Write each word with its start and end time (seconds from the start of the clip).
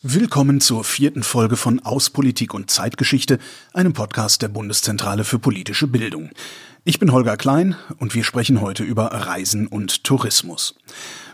Willkommen 0.00 0.60
zur 0.60 0.84
vierten 0.84 1.24
Folge 1.24 1.56
von 1.56 1.80
Auspolitik 1.80 2.54
und 2.54 2.70
Zeitgeschichte, 2.70 3.40
einem 3.72 3.94
Podcast 3.94 4.42
der 4.42 4.46
Bundeszentrale 4.46 5.24
für 5.24 5.40
politische 5.40 5.88
Bildung. 5.88 6.30
Ich 6.84 7.00
bin 7.00 7.10
Holger 7.10 7.36
Klein 7.36 7.74
und 7.98 8.14
wir 8.14 8.22
sprechen 8.22 8.60
heute 8.60 8.84
über 8.84 9.06
Reisen 9.06 9.66
und 9.66 10.04
Tourismus. 10.04 10.76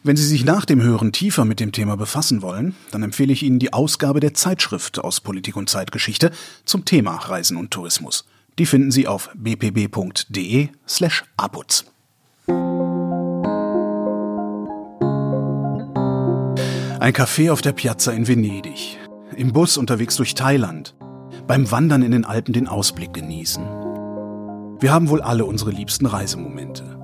Wenn 0.03 0.17
Sie 0.17 0.27
sich 0.27 0.47
nach 0.47 0.65
dem 0.65 0.81
Hören 0.81 1.13
tiefer 1.13 1.45
mit 1.45 1.61
dem 1.61 1.73
Thema 1.73 1.99
befassen 1.99 2.41
wollen, 2.41 2.75
dann 2.91 3.03
empfehle 3.03 3.35
ich 3.35 3.43
Ihnen 3.43 3.59
die 3.59 3.75
Ausgabe 3.75 4.21
der 4.21 4.33
Zeitschrift 4.33 4.99
aus 4.99 5.21
Politik 5.21 5.57
und 5.57 5.69
Zeitgeschichte 5.69 6.31
zum 6.65 6.87
Thema 6.87 7.17
Reisen 7.17 7.59
und 7.59 7.71
Tourismus. 7.71 8.25
Die 8.59 8.65
finden 8.65 8.91
Sie 8.91 9.07
auf 9.07 9.29
bpb.de 9.35 10.69
slash 10.89 11.25
aputz. 11.37 11.85
Ein 17.05 17.13
Café 17.13 17.53
auf 17.53 17.61
der 17.61 17.73
Piazza 17.73 18.13
in 18.13 18.27
Venedig. 18.27 18.97
Im 19.37 19.53
Bus 19.53 19.77
unterwegs 19.77 20.17
durch 20.17 20.35
Thailand. 20.35 20.97
Beim 21.47 21.71
Wandern 21.71 22.01
in 22.01 22.13
den 22.13 22.25
Alpen 22.25 22.55
den 22.55 22.67
Ausblick 22.67 23.13
genießen. 23.13 23.63
Wir 24.81 24.91
haben 24.91 25.11
wohl 25.11 25.21
alle 25.21 25.45
unsere 25.45 25.71
liebsten 25.71 26.07
Reisemomente. 26.07 26.99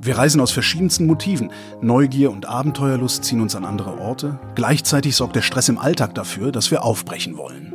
Wir 0.00 0.18
reisen 0.18 0.40
aus 0.40 0.50
verschiedensten 0.50 1.06
Motiven. 1.06 1.52
Neugier 1.80 2.32
und 2.32 2.46
Abenteuerlust 2.46 3.22
ziehen 3.22 3.40
uns 3.40 3.54
an 3.54 3.64
andere 3.64 4.00
Orte. 4.00 4.40
Gleichzeitig 4.56 5.14
sorgt 5.14 5.36
der 5.36 5.42
Stress 5.42 5.68
im 5.68 5.78
Alltag 5.78 6.16
dafür, 6.16 6.50
dass 6.50 6.72
wir 6.72 6.82
aufbrechen 6.82 7.36
wollen. 7.36 7.74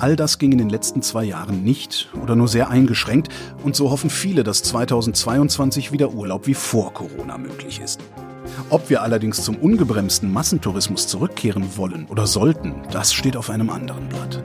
All 0.00 0.16
das 0.16 0.38
ging 0.38 0.50
in 0.50 0.58
den 0.58 0.68
letzten 0.68 1.00
zwei 1.00 1.22
Jahren 1.22 1.62
nicht 1.62 2.10
oder 2.20 2.34
nur 2.34 2.48
sehr 2.48 2.70
eingeschränkt 2.70 3.28
und 3.62 3.76
so 3.76 3.92
hoffen 3.92 4.10
viele, 4.10 4.42
dass 4.42 4.64
2022 4.64 5.92
wieder 5.92 6.12
Urlaub 6.12 6.48
wie 6.48 6.54
vor 6.54 6.92
Corona 6.92 7.38
möglich 7.38 7.80
ist. 7.80 8.00
Ob 8.68 8.90
wir 8.90 9.02
allerdings 9.02 9.42
zum 9.42 9.56
ungebremsten 9.56 10.32
Massentourismus 10.32 11.06
zurückkehren 11.06 11.76
wollen 11.76 12.06
oder 12.08 12.26
sollten, 12.26 12.74
das 12.90 13.12
steht 13.12 13.36
auf 13.36 13.50
einem 13.50 13.70
anderen 13.70 14.08
Blatt. 14.08 14.42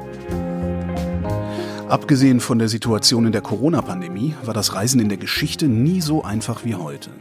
Abgesehen 1.88 2.39
von 2.39 2.58
der 2.58 2.67
Situation 2.67 3.28
in 3.28 3.31
der 3.31 3.42
Corona-Pandemie 3.42 4.33
war 4.44 4.56
das 4.56 4.73
Reisen 4.73 5.00
in 5.00 5.08
der 5.08 5.20
Geschichte 5.20 5.67
nie 5.67 6.02
so 6.02 6.23
einfach 6.23 6.66
wie 6.66 6.73
heute. 6.73 7.11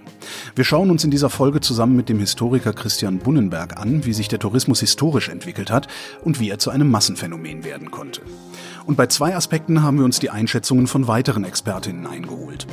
Wir 0.56 0.64
schauen 0.64 0.90
uns 0.90 1.04
in 1.04 1.10
dieser 1.10 1.28
Folge 1.28 1.60
zusammen 1.60 1.96
mit 1.96 2.08
dem 2.08 2.18
Historiker 2.18 2.72
Christian 2.72 3.18
Bunnenberg 3.18 3.78
an, 3.78 4.06
wie 4.06 4.14
sich 4.14 4.28
der 4.28 4.38
Tourismus 4.38 4.80
historisch 4.80 5.28
entwickelt 5.28 5.70
hat 5.70 5.88
und 6.22 6.40
wie 6.40 6.48
er 6.48 6.58
zu 6.58 6.70
einem 6.70 6.90
Massenphänomen 6.90 7.62
werden 7.62 7.90
konnte. 7.90 8.22
Und 8.86 8.96
bei 8.96 9.06
zwei 9.06 9.34
Aspekten 9.34 9.82
haben 9.82 9.98
wir 9.98 10.04
uns 10.04 10.20
die 10.20 10.28
Einschätzungen 10.28 10.86
von 10.86 11.08
weiteren 11.08 11.44
Expertinnen 11.44 12.06
eingeholt. 12.06 12.66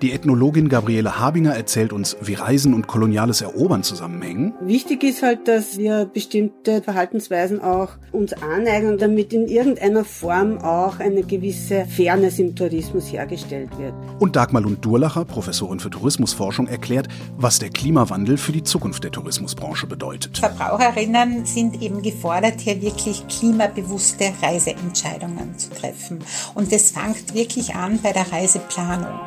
Die 0.00 0.12
Ethnologin 0.12 0.68
Gabriele 0.68 1.18
Habinger 1.18 1.54
erzählt 1.54 1.92
uns, 1.92 2.16
wie 2.20 2.34
Reisen 2.34 2.72
und 2.72 2.86
koloniales 2.86 3.40
Erobern 3.40 3.82
zusammenhängen. 3.82 4.54
Wichtig 4.60 5.02
ist 5.02 5.22
halt, 5.22 5.48
dass 5.48 5.76
wir 5.76 6.04
bestimmte 6.04 6.82
Verhaltensweisen 6.82 7.60
auch 7.60 7.90
uns 8.12 8.32
aneignen, 8.34 8.98
damit 8.98 9.32
in 9.32 9.48
irgendeiner 9.48 10.04
Form 10.04 10.58
auch 10.58 11.00
eine 11.00 11.22
gewisse 11.22 11.84
Fairness 11.86 12.38
im 12.38 12.54
Tourismus 12.54 13.12
hergestellt 13.12 13.70
wird. 13.78 13.94
Und 14.20 14.36
Dagmar 14.36 14.62
Lund-Durlacher, 14.62 15.24
Professorin 15.24 15.80
für 15.80 15.90
Tourismusforschung, 15.90 16.68
erklärt, 16.68 17.08
was 17.36 17.58
der 17.58 17.70
Klimawandel 17.70 18.36
für 18.36 18.52
die 18.52 18.62
Zukunft 18.62 19.02
der 19.02 19.10
Tourismusbranche 19.10 19.86
bedeutet. 19.86 20.38
Verbraucherinnen 20.38 21.44
sind 21.44 21.82
eben 21.82 22.02
gefordert, 22.02 22.60
hier 22.60 22.80
wirklich 22.80 23.26
klimabewusste 23.26 24.32
Reiseentscheidungen 24.42 25.55
zu 25.56 25.70
treffen. 25.70 26.24
Und 26.54 26.72
das 26.72 26.90
fängt 26.90 27.34
wirklich 27.34 27.74
an 27.74 28.00
bei 28.02 28.12
der 28.12 28.30
Reiseplanung. 28.30 29.18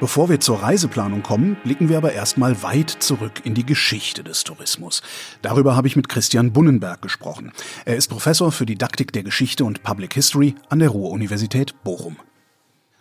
Bevor 0.00 0.28
wir 0.28 0.38
zur 0.38 0.62
Reiseplanung 0.62 1.24
kommen, 1.24 1.56
blicken 1.64 1.88
wir 1.88 1.96
aber 1.96 2.12
erstmal 2.12 2.62
weit 2.62 2.88
zurück 2.88 3.40
in 3.42 3.54
die 3.54 3.66
Geschichte 3.66 4.22
des 4.22 4.44
Tourismus. 4.44 5.02
Darüber 5.42 5.74
habe 5.74 5.88
ich 5.88 5.96
mit 5.96 6.08
Christian 6.08 6.52
Bunnenberg 6.52 7.02
gesprochen. 7.02 7.50
Er 7.84 7.96
ist 7.96 8.06
Professor 8.06 8.52
für 8.52 8.64
Didaktik 8.64 9.12
der 9.12 9.24
Geschichte 9.24 9.64
und 9.64 9.82
Public 9.82 10.14
History 10.14 10.54
an 10.68 10.78
der 10.78 10.90
Ruhr-Universität 10.90 11.82
Bochum. 11.82 12.16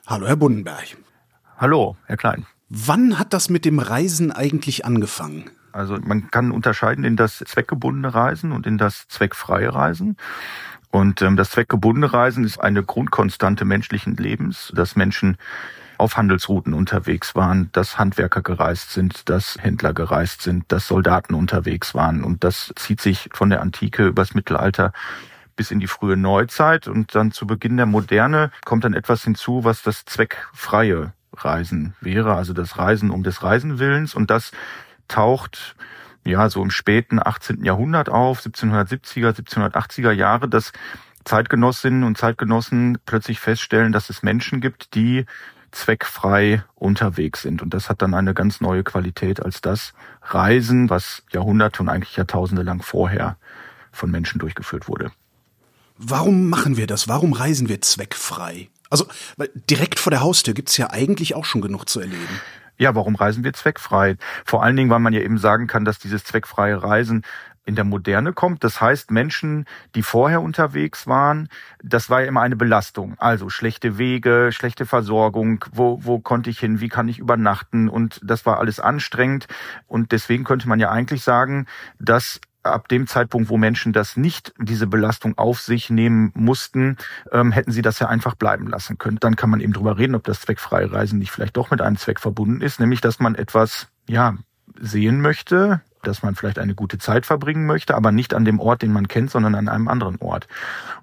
Hallo, 0.07 0.25
Herr 0.25 0.37
Bunnenberg. 0.37 0.97
Hallo, 1.57 1.97
Herr 2.05 2.17
Klein. 2.17 2.47
Wann 2.69 3.19
hat 3.19 3.31
das 3.31 3.51
mit 3.51 3.65
dem 3.65 3.77
Reisen 3.77 4.31
eigentlich 4.31 4.83
angefangen? 4.83 5.51
Also 5.73 5.99
man 5.99 6.31
kann 6.31 6.49
unterscheiden 6.49 7.03
in 7.03 7.15
das 7.15 7.37
zweckgebundene 7.37 8.15
Reisen 8.15 8.51
und 8.51 8.65
in 8.65 8.79
das 8.79 9.07
zweckfreie 9.07 9.71
Reisen. 9.71 10.17
Und 10.89 11.21
ähm, 11.21 11.37
das 11.37 11.51
zweckgebundene 11.51 12.11
Reisen 12.11 12.43
ist 12.43 12.59
eine 12.59 12.81
Grundkonstante 12.81 13.65
menschlichen 13.65 14.15
Lebens, 14.15 14.73
dass 14.75 14.95
Menschen 14.95 15.37
auf 15.97 16.17
Handelsrouten 16.17 16.73
unterwegs 16.73 17.35
waren, 17.35 17.69
dass 17.71 17.97
Handwerker 17.97 18.41
gereist 18.41 18.91
sind, 18.91 19.29
dass 19.29 19.57
Händler 19.59 19.93
gereist 19.93 20.41
sind, 20.41 20.71
dass 20.71 20.87
Soldaten 20.87 21.33
unterwegs 21.33 21.95
waren. 21.95 22.23
Und 22.23 22.43
das 22.43 22.73
zieht 22.75 23.01
sich 23.01 23.29
von 23.33 23.49
der 23.49 23.61
Antike 23.61 24.07
übers 24.07 24.33
Mittelalter 24.33 24.93
bis 25.55 25.71
in 25.71 25.79
die 25.79 25.87
frühe 25.87 26.17
Neuzeit. 26.17 26.87
Und 26.87 27.15
dann 27.15 27.31
zu 27.31 27.47
Beginn 27.47 27.77
der 27.77 27.85
Moderne 27.85 28.51
kommt 28.63 28.83
dann 28.83 28.93
etwas 28.93 29.23
hinzu, 29.23 29.63
was 29.63 29.81
das 29.81 30.05
zweckfreie 30.05 31.13
Reisen 31.33 31.95
wäre, 32.01 32.35
also 32.35 32.53
das 32.53 32.77
Reisen 32.77 33.11
um 33.11 33.23
des 33.23 33.43
Reisenwillens. 33.43 34.15
Und 34.15 34.29
das 34.29 34.51
taucht 35.07 35.75
ja 36.23 36.49
so 36.49 36.61
im 36.61 36.71
späten 36.71 37.19
18. 37.23 37.63
Jahrhundert 37.63 38.09
auf, 38.09 38.41
1770er, 38.41 39.31
1780er 39.31 40.11
Jahre, 40.11 40.47
dass 40.47 40.71
Zeitgenossinnen 41.25 42.03
und 42.03 42.17
Zeitgenossen 42.17 42.99
plötzlich 43.05 43.39
feststellen, 43.39 43.91
dass 43.91 44.09
es 44.09 44.23
Menschen 44.23 44.61
gibt, 44.61 44.95
die 44.95 45.25
zweckfrei 45.77 46.63
unterwegs 46.75 47.41
sind. 47.41 47.61
Und 47.61 47.73
das 47.73 47.89
hat 47.89 48.01
dann 48.01 48.13
eine 48.13 48.33
ganz 48.33 48.61
neue 48.61 48.83
Qualität 48.83 49.43
als 49.43 49.61
das 49.61 49.93
Reisen, 50.21 50.89
was 50.89 51.23
Jahrhunderte 51.31 51.81
und 51.81 51.89
eigentlich 51.89 52.15
Jahrtausende 52.15 52.63
lang 52.63 52.81
vorher 52.81 53.37
von 53.91 54.11
Menschen 54.11 54.39
durchgeführt 54.39 54.87
wurde. 54.87 55.11
Warum 55.97 56.49
machen 56.49 56.77
wir 56.77 56.87
das? 56.87 57.07
Warum 57.07 57.33
reisen 57.33 57.69
wir 57.69 57.81
zweckfrei? 57.81 58.69
Also, 58.89 59.05
weil 59.35 59.49
direkt 59.69 59.99
vor 59.99 60.11
der 60.11 60.21
Haustür 60.21 60.53
gibt's 60.53 60.77
ja 60.77 60.91
eigentlich 60.91 61.35
auch 61.35 61.45
schon 61.45 61.61
genug 61.61 61.89
zu 61.89 61.99
erleben. 61.99 62.41
Ja, 62.77 62.93
warum 62.93 63.15
reisen 63.15 63.43
wir 63.43 63.53
zweckfrei? 63.53 64.17
Vor 64.45 64.63
allen 64.63 64.75
Dingen, 64.75 64.89
weil 64.89 64.99
man 64.99 65.13
ja 65.13 65.21
eben 65.21 65.39
sagen 65.39 65.65
kann, 65.65 65.83
dass 65.83 65.97
dieses 65.97 66.23
zweckfreie 66.23 66.81
Reisen 66.81 67.23
in 67.67 67.75
der 67.75 67.83
Moderne 67.83 68.33
kommt. 68.33 68.63
Das 68.63 68.79
heißt, 68.79 69.11
Menschen, 69.11 69.65
die 69.93 70.01
vorher 70.01 70.41
unterwegs 70.41 71.05
waren, 71.05 71.49
das 71.83 72.09
war 72.09 72.21
ja 72.21 72.27
immer 72.27 72.41
eine 72.41 72.55
Belastung. 72.55 73.15
Also 73.19 73.49
schlechte 73.49 73.97
Wege, 73.97 74.49
schlechte 74.51 74.85
Versorgung, 74.85 75.65
wo, 75.73 75.99
wo 76.03 76.19
konnte 76.19 76.49
ich 76.49 76.59
hin, 76.59 76.79
wie 76.79 76.87
kann 76.89 77.09
ich 77.09 77.19
übernachten 77.19 77.89
und 77.89 78.21
das 78.23 78.45
war 78.45 78.59
alles 78.59 78.79
anstrengend. 78.79 79.47
Und 79.85 80.13
deswegen 80.13 80.45
könnte 80.45 80.69
man 80.69 80.79
ja 80.79 80.89
eigentlich 80.89 81.23
sagen, 81.23 81.67
dass 81.99 82.39
ab 82.63 82.87
dem 82.87 83.07
Zeitpunkt, 83.07 83.49
wo 83.49 83.57
Menschen 83.57 83.93
das 83.93 84.17
nicht, 84.17 84.53
diese 84.59 84.87
Belastung 84.87 85.37
auf 85.37 85.59
sich 85.59 85.89
nehmen 85.89 86.31
mussten, 86.35 86.97
ähm, 87.31 87.51
hätten 87.51 87.71
sie 87.71 87.81
das 87.81 87.99
ja 87.99 88.07
einfach 88.07 88.35
bleiben 88.35 88.67
lassen 88.67 88.97
können. 88.97 89.17
Dann 89.19 89.35
kann 89.35 89.49
man 89.49 89.59
eben 89.59 89.73
drüber 89.73 89.97
reden, 89.97 90.15
ob 90.15 90.23
das 90.23 90.41
zweckfreie 90.41 90.91
Reisen 90.91 91.19
nicht 91.19 91.31
vielleicht 91.31 91.57
doch 91.57 91.71
mit 91.71 91.81
einem 91.81 91.97
Zweck 91.97 92.19
verbunden 92.19 92.61
ist, 92.61 92.79
nämlich 92.79 93.01
dass 93.01 93.19
man 93.19 93.35
etwas, 93.35 93.87
ja, 94.07 94.35
sehen 94.79 95.21
möchte, 95.21 95.81
dass 96.07 96.23
man 96.23 96.35
vielleicht 96.35 96.59
eine 96.59 96.75
gute 96.75 96.97
Zeit 96.97 97.25
verbringen 97.25 97.65
möchte, 97.65 97.95
aber 97.95 98.11
nicht 98.11 98.33
an 98.33 98.45
dem 98.45 98.59
Ort, 98.59 98.81
den 98.81 98.91
man 98.91 99.07
kennt, 99.07 99.31
sondern 99.31 99.55
an 99.55 99.67
einem 99.67 99.87
anderen 99.87 100.17
Ort. 100.19 100.47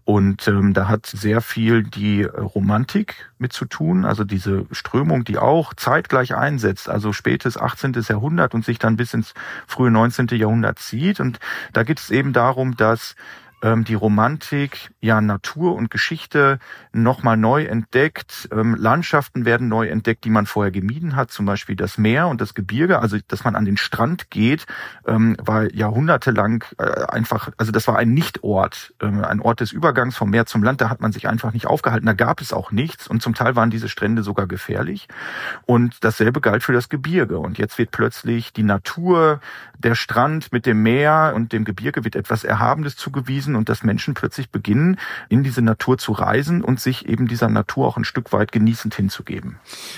Und 0.05 0.49
ähm, 0.49 0.75
da 0.75 0.89
hat 0.89 1.07
sehr 1.07 1.41
viel 1.41 1.83
die 1.83 2.25
Romantik 2.25 3.31
mit 3.39 3.53
zu 3.53 3.65
tun, 3.65 4.05
also 4.05 4.25
diese 4.25 4.67
Strömung, 4.71 5.25
die 5.25 5.39
auch 5.39 5.75
zeitgleich 5.75 6.35
einsetzt, 6.35 6.89
also 6.89 7.13
spätes 7.13 7.57
18. 7.57 7.95
Jahrhundert 8.09 8.55
und 8.55 8.65
sich 8.65 8.79
dann 8.79 8.97
bis 8.97 9.15
ins 9.15 9.35
frühe 9.67 9.91
19. 9.91 10.29
Jahrhundert 10.33 10.79
zieht. 10.79 11.21
Und 11.21 11.41
da 11.73 11.85
geht 11.85 12.01
es 12.01 12.11
eben 12.11 12.33
darum, 12.33 12.77
dass 12.77 13.15
ähm, 13.63 13.85
die 13.85 13.95
Romantik, 13.95 14.91
ja 15.01 15.21
Natur 15.21 15.75
und 15.75 15.91
Geschichte 15.91 16.59
nochmal 16.93 17.37
neu 17.37 17.65
entdeckt. 17.65 18.49
Ähm, 18.53 18.75
Landschaften 18.75 19.45
werden 19.45 19.69
neu 19.69 19.89
entdeckt, 19.89 20.25
die 20.25 20.31
man 20.31 20.47
vorher 20.47 20.71
gemieden 20.71 21.17
hat, 21.17 21.31
zum 21.31 21.47
Beispiel 21.47 21.77
das 21.77 21.99
Meer 21.99 22.29
und 22.29 22.41
das 22.41 22.55
Gebirge. 22.55 22.99
Also 22.99 23.19
dass 23.29 23.45
man 23.45 23.57
an 23.57 23.65
den 23.65 23.77
Strand 23.77 24.31
geht, 24.31 24.67
ähm, 25.07 25.37
war 25.43 25.73
jahrhundertelang 25.75 26.65
äh, 26.79 27.05
einfach, 27.07 27.51
also 27.57 27.73
das 27.73 27.89
war 27.89 27.97
ein 27.99 28.13
Nichtort, 28.13 28.95
ähm, 29.01 29.25
ein 29.25 29.41
Ort 29.41 29.61
des 29.61 29.73
Übergangs 29.73 30.17
vom 30.17 30.31
Meer 30.31 30.47
zum 30.47 30.63
Land. 30.63 30.81
Da 30.81 30.91
hat 30.91 31.01
man 31.01 31.13
sich 31.13 31.29
einfach 31.29 31.53
nicht 31.53 31.67
aufgehalten. 31.67 32.07
Da 32.07 32.13
gab 32.13 32.41
es 32.41 32.53
auch 32.53 32.71
nichts 32.71 33.09
und 33.09 33.23
zum 33.23 33.35
Teil 33.35 33.57
waren 33.57 33.71
diese 33.71 33.89
Strände 33.89 34.23
sogar 34.23 34.47
gefährlich. 34.47 35.09
Und 35.67 36.05
dasselbe 36.05 36.41
galt 36.41 36.63
für 36.63 36.73
das 36.73 36.89
Gebirge. 36.89 37.39
Und 37.39 37.59
jetzt 37.59 37.79
wird 37.79 37.91
plötzlich 37.91 38.53
die 38.53 38.63
Natur, 38.63 39.41
der 39.79 39.95
Strand 39.95 40.53
mit 40.53 40.67
dem 40.67 40.83
Meer 40.83 41.33
und 41.35 41.53
dem 41.53 41.65
Gebirge 41.65 42.05
wird 42.05 42.17
etwas 42.17 42.45
Erhabenes 42.45 42.97
zugewiesen 42.97 43.54
und 43.57 43.69
dass 43.69 43.83
Menschen 43.83 44.15
plötzlich 44.15 44.51
beginnen, 44.51 44.99
in 45.29 45.43
diese 45.43 45.63
Natur 45.63 45.99
zu 45.99 46.13
reisen 46.13 46.63
und 46.63 46.81
sich 46.81 47.07
eben 47.09 47.29
dieser 47.29 47.49
Natur 47.49 47.87
auch 47.87 47.97
ein 47.97 48.05
Stück 48.05 48.33
weit 48.33 48.53
genießend 48.53 48.95
hinzugeben. 48.95 49.57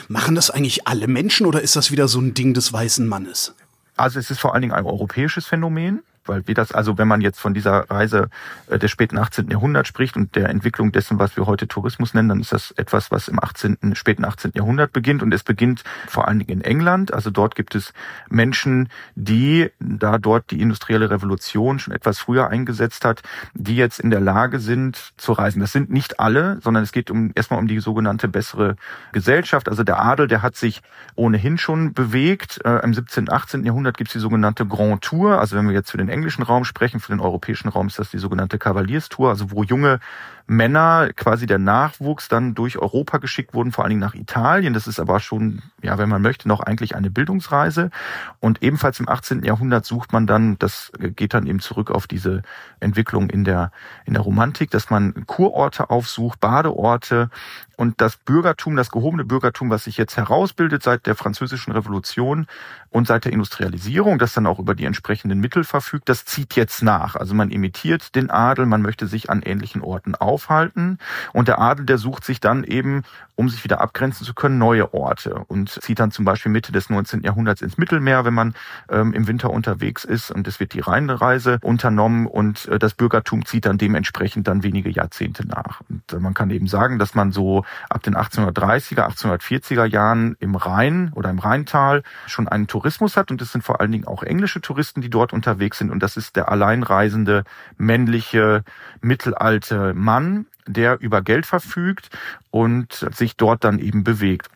Machen 0.08 0.35
das 0.35 0.50
eigentlich 0.50 0.87
alle 0.87 1.08
Menschen 1.08 1.47
oder 1.47 1.61
ist 1.61 1.76
das 1.76 1.91
wieder 1.91 2.08
so 2.08 2.20
ein 2.20 2.35
Ding 2.35 2.55
des 2.55 2.73
weißen 2.73 3.06
Mannes? 3.06 3.55
Also 3.97 4.19
es 4.19 4.31
ist 4.31 4.41
vor 4.41 4.53
allen 4.53 4.62
Dingen 4.62 4.75
ein 4.75 4.85
europäisches 4.85 5.47
Phänomen. 5.47 6.03
Weil 6.28 6.46
wir 6.46 6.55
das, 6.55 6.73
also 6.73 6.99
wenn 6.99 7.08
man 7.08 7.20
jetzt 7.20 7.40
von 7.40 7.55
dieser 7.55 7.90
Reise 7.90 8.28
äh, 8.69 8.78
des 8.78 8.90
späten 8.90 9.19
18. 9.19 9.50
Jahrhunderts 9.50 9.88
spricht 9.88 10.17
und 10.17 10.37
der 10.37 10.49
Entwicklung 10.49 10.93
dessen, 10.93 11.19
was 11.19 11.37
wir 11.37 11.46
heute 11.46 11.69
Tourismus 11.69 12.14
nennen, 12.14 12.28
dann 12.28 12.40
ist 12.40 12.52
das 12.52 12.73
etwas, 12.73 13.11
was 13.11 13.28
im 13.28 13.43
18., 13.43 13.94
späten 13.94 14.25
18. 14.25 14.52
Jahrhundert 14.55 14.93
beginnt 14.93 15.23
und 15.23 15.32
es 15.32 15.43
beginnt 15.43 15.84
vor 16.08 16.28
allen 16.28 16.38
Dingen 16.38 16.61
in 16.61 16.61
England. 16.62 17.12
Also 17.12 17.31
dort 17.31 17.55
gibt 17.55 17.75
es 17.75 17.93
Menschen, 18.28 18.88
die, 19.14 19.70
da 19.78 20.19
dort 20.19 20.50
die 20.50 20.61
industrielle 20.61 21.11
Revolution 21.11 21.78
schon 21.78 21.94
etwas 21.94 22.19
früher 22.19 22.49
eingesetzt 22.49 23.05
hat, 23.05 23.23
die 23.55 23.76
jetzt 23.76 24.00
in 24.00 24.11
der 24.11 24.20
Lage 24.20 24.58
sind 24.58 25.12
zu 25.17 25.32
reisen. 25.32 25.61
Das 25.61 25.73
sind 25.73 25.90
nicht 25.90 26.20
alle, 26.20 26.58
sondern 26.62 26.82
es 26.82 26.93
geht 26.93 27.11
um 27.11 27.32
erstmal 27.34 27.61
um 27.61 27.69
die 27.69 27.78
sogenannte 27.81 28.28
bessere 28.28 28.76
Gesellschaft. 29.12 29.69
Also 29.69 29.82
der 29.82 30.00
Adel, 30.00 30.28
der 30.28 30.43
hat 30.43 30.56
sich 30.56 30.82
ohnehin 31.14 31.58
schon 31.58 31.93
bewegt. 31.93 32.61
Äh, 32.64 32.82
Im 32.82 32.94
17., 32.94 33.31
18. 33.31 33.64
Jahrhundert 33.64 33.96
gibt 33.96 34.08
es 34.08 34.14
die 34.14 34.19
sogenannte 34.19 34.67
Grand 34.67 35.02
Tour. 35.02 35.38
Also 35.38 35.56
wenn 35.56 35.67
wir 35.67 35.75
jetzt 35.75 35.90
für 35.90 35.99
den 35.99 36.08
englischen 36.17 36.43
Raum 36.43 36.65
sprechen, 36.65 36.99
für 36.99 37.13
den 37.13 37.21
europäischen 37.21 37.69
Raum 37.69 37.89
ist 37.89 37.99
das 37.99 38.11
die 38.11 38.19
sogenannte 38.19 38.59
Kavalierstour, 38.59 39.29
also 39.29 39.51
wo 39.51 39.63
junge 39.63 40.01
Männer, 40.49 41.11
quasi 41.17 41.47
der 41.47 41.59
Nachwuchs, 41.59 42.29
dann 42.29 42.55
durch 42.55 42.79
Europa 42.79 43.19
geschickt 43.19 43.53
wurden, 43.53 43.73
vor 43.73 43.85
allen 43.85 43.91
Dingen 43.91 44.01
nach 44.01 44.15
Italien. 44.15 44.75
Das 44.75 44.87
ist 44.87 45.01
aber 45.01 45.19
schon, 45.19 45.61
ja, 45.83 45.99
wenn 45.99 46.09
man 46.09 46.23
möchte, 46.23 46.47
noch 46.47 46.61
eigentlich 46.61 46.95
eine 46.95 47.11
Bildungsreise. 47.11 47.91
Und 48.39 48.63
ebenfalls 48.63 49.01
im 49.01 49.09
18. 49.09 49.43
Jahrhundert 49.43 49.85
sucht 49.85 50.13
man 50.13 50.27
dann, 50.27 50.57
das 50.59 50.93
geht 50.99 51.35
dann 51.35 51.47
eben 51.47 51.59
zurück 51.59 51.91
auf 51.91 52.07
diese 52.07 52.43
Entwicklung 52.79 53.29
in 53.29 53.43
der, 53.43 53.73
in 54.05 54.15
der 54.15 54.23
Romantik, 54.23 54.71
dass 54.71 54.89
man 54.89 55.27
Kurorte 55.27 55.91
aufsucht, 55.91 56.39
Badeorte, 56.39 57.31
und 57.77 58.01
das 58.01 58.17
Bürgertum, 58.17 58.77
das 58.77 58.91
gehobene 58.91 59.25
Bürgertum, 59.25 59.69
was 59.69 59.85
sich 59.85 59.99
jetzt 59.99 60.17
herausbildet 60.17 60.83
seit 60.83 61.07
der 61.07 61.15
französischen 61.15 61.73
Revolution 61.73 62.47
und 62.91 63.06
seit 63.06 63.25
der 63.25 63.33
Industrialisierung, 63.33 64.19
das 64.19 64.33
dann 64.33 64.47
auch 64.47 64.59
über 64.59 64.75
die 64.75 64.85
entsprechenden 64.85 65.41
Mittel 65.41 65.65
verfügt, 65.65 66.09
das 66.09 66.25
zieht 66.25 66.56
jetzt 66.56 66.83
nach. 66.83 67.17
Also 67.17 67.35
man 67.35 67.50
imitiert 67.50 68.15
den 68.15 68.31
Adel, 68.31 68.67
man 68.67 68.83
möchte 68.83 69.06
sich 69.06 69.31
an 69.31 69.43
ähnlichen 69.43 69.83
Orten 69.83 70.15
aufhalten 70.15 70.99
und 71.33 71.49
der 71.49 71.61
Adel, 71.61 71.87
der 71.87 71.99
sucht 71.99 72.25
sich 72.25 72.41
dann 72.41 72.65
eben, 72.65 73.03
um 73.37 73.49
sich 73.50 73.62
wieder 73.65 73.81
abgrenzen 73.81 74.27
zu 74.27 74.35
können, 74.35 74.59
neue 74.59 74.93
Orte 74.94 75.35
und 75.47 75.69
zieht 75.69 76.00
dann 76.00 76.11
zum 76.11 76.25
Beispiel 76.25 76.50
Mitte 76.50 76.73
des 76.73 76.91
19. 76.91 77.23
Jahrhunderts 77.23 77.61
ins 77.61 77.79
Mittelmeer, 77.79 78.25
wenn 78.25 78.35
man 78.35 78.55
ähm, 78.88 79.12
im 79.12 79.29
Winter 79.29 79.50
unterwegs 79.50 80.05
ist 80.05 80.31
und 80.31 80.49
es 80.49 80.59
wird 80.59 80.73
die 80.73 80.81
Rheinreise 80.81 81.59
unternommen 81.62 82.27
und 82.27 82.67
äh, 82.67 82.79
das 82.79 82.94
Bürgertum 82.94 83.44
zieht 83.44 83.67
dann 83.67 83.79
dementsprechend 83.79 84.49
dann 84.49 84.62
wenige 84.62 84.91
Jahrzehnte 84.91 85.47
nach. 85.47 85.83
Und 85.88 86.12
äh, 86.12 86.19
man 86.19 86.35
kann 86.35 86.50
eben 86.50 86.67
sagen, 86.67 86.99
dass 86.99 87.15
man 87.15 87.31
so 87.31 87.65
ab 87.91 88.03
den 88.03 88.17
1830er, 88.17 89.06
1840er 89.06 89.85
Jahren 89.85 90.37
im 90.41 90.55
Rhein 90.55 91.12
oder 91.15 91.29
im 91.29 91.38
Rheintal 91.38 92.03
schon 92.27 92.49
einen 92.49 92.67
Tourismus 92.67 93.17
hat 93.17 93.31
und 93.31 93.43
es 93.43 93.53
sind 93.53 93.62
vor 93.62 93.81
allen 93.81 93.93
Dingen 93.93 94.06
auch 94.06 94.23
englische 94.23 94.62
Touristen, 94.62 95.03
die 95.03 95.11
dort 95.11 95.35
unterwegs 95.35 95.79
sind 95.79 95.91
und 95.91 96.03
das 96.03 96.17
ist 96.17 96.37
der 96.37 96.50
alleinreisende 96.50 97.44
männliche 97.77 98.65
mittelalte 99.03 99.93
Mann, 99.93 100.47
der 100.67 101.01
über 101.01 101.23
Geld 101.23 101.47
verfügt 101.47 102.11
und 102.51 103.07
sich 103.15 103.37
dort 103.37 103.65
dann 103.65 103.79
eben 103.79 104.05
bewegt. 104.05 104.49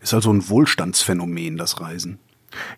Ist 0.00 0.14
also 0.14 0.32
ein 0.32 0.48
Wohlstandsphänomen, 0.48 1.56
das 1.56 1.80
Reisen. 1.80 2.18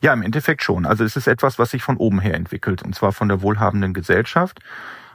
Ja, 0.00 0.12
im 0.12 0.22
Endeffekt 0.22 0.62
schon. 0.62 0.84
Also 0.84 1.04
es 1.04 1.16
ist 1.16 1.26
etwas, 1.26 1.58
was 1.58 1.70
sich 1.70 1.82
von 1.82 1.96
oben 1.96 2.20
her 2.20 2.34
entwickelt, 2.34 2.82
und 2.82 2.94
zwar 2.94 3.12
von 3.12 3.28
der 3.28 3.42
wohlhabenden 3.42 3.94
Gesellschaft. 3.94 4.60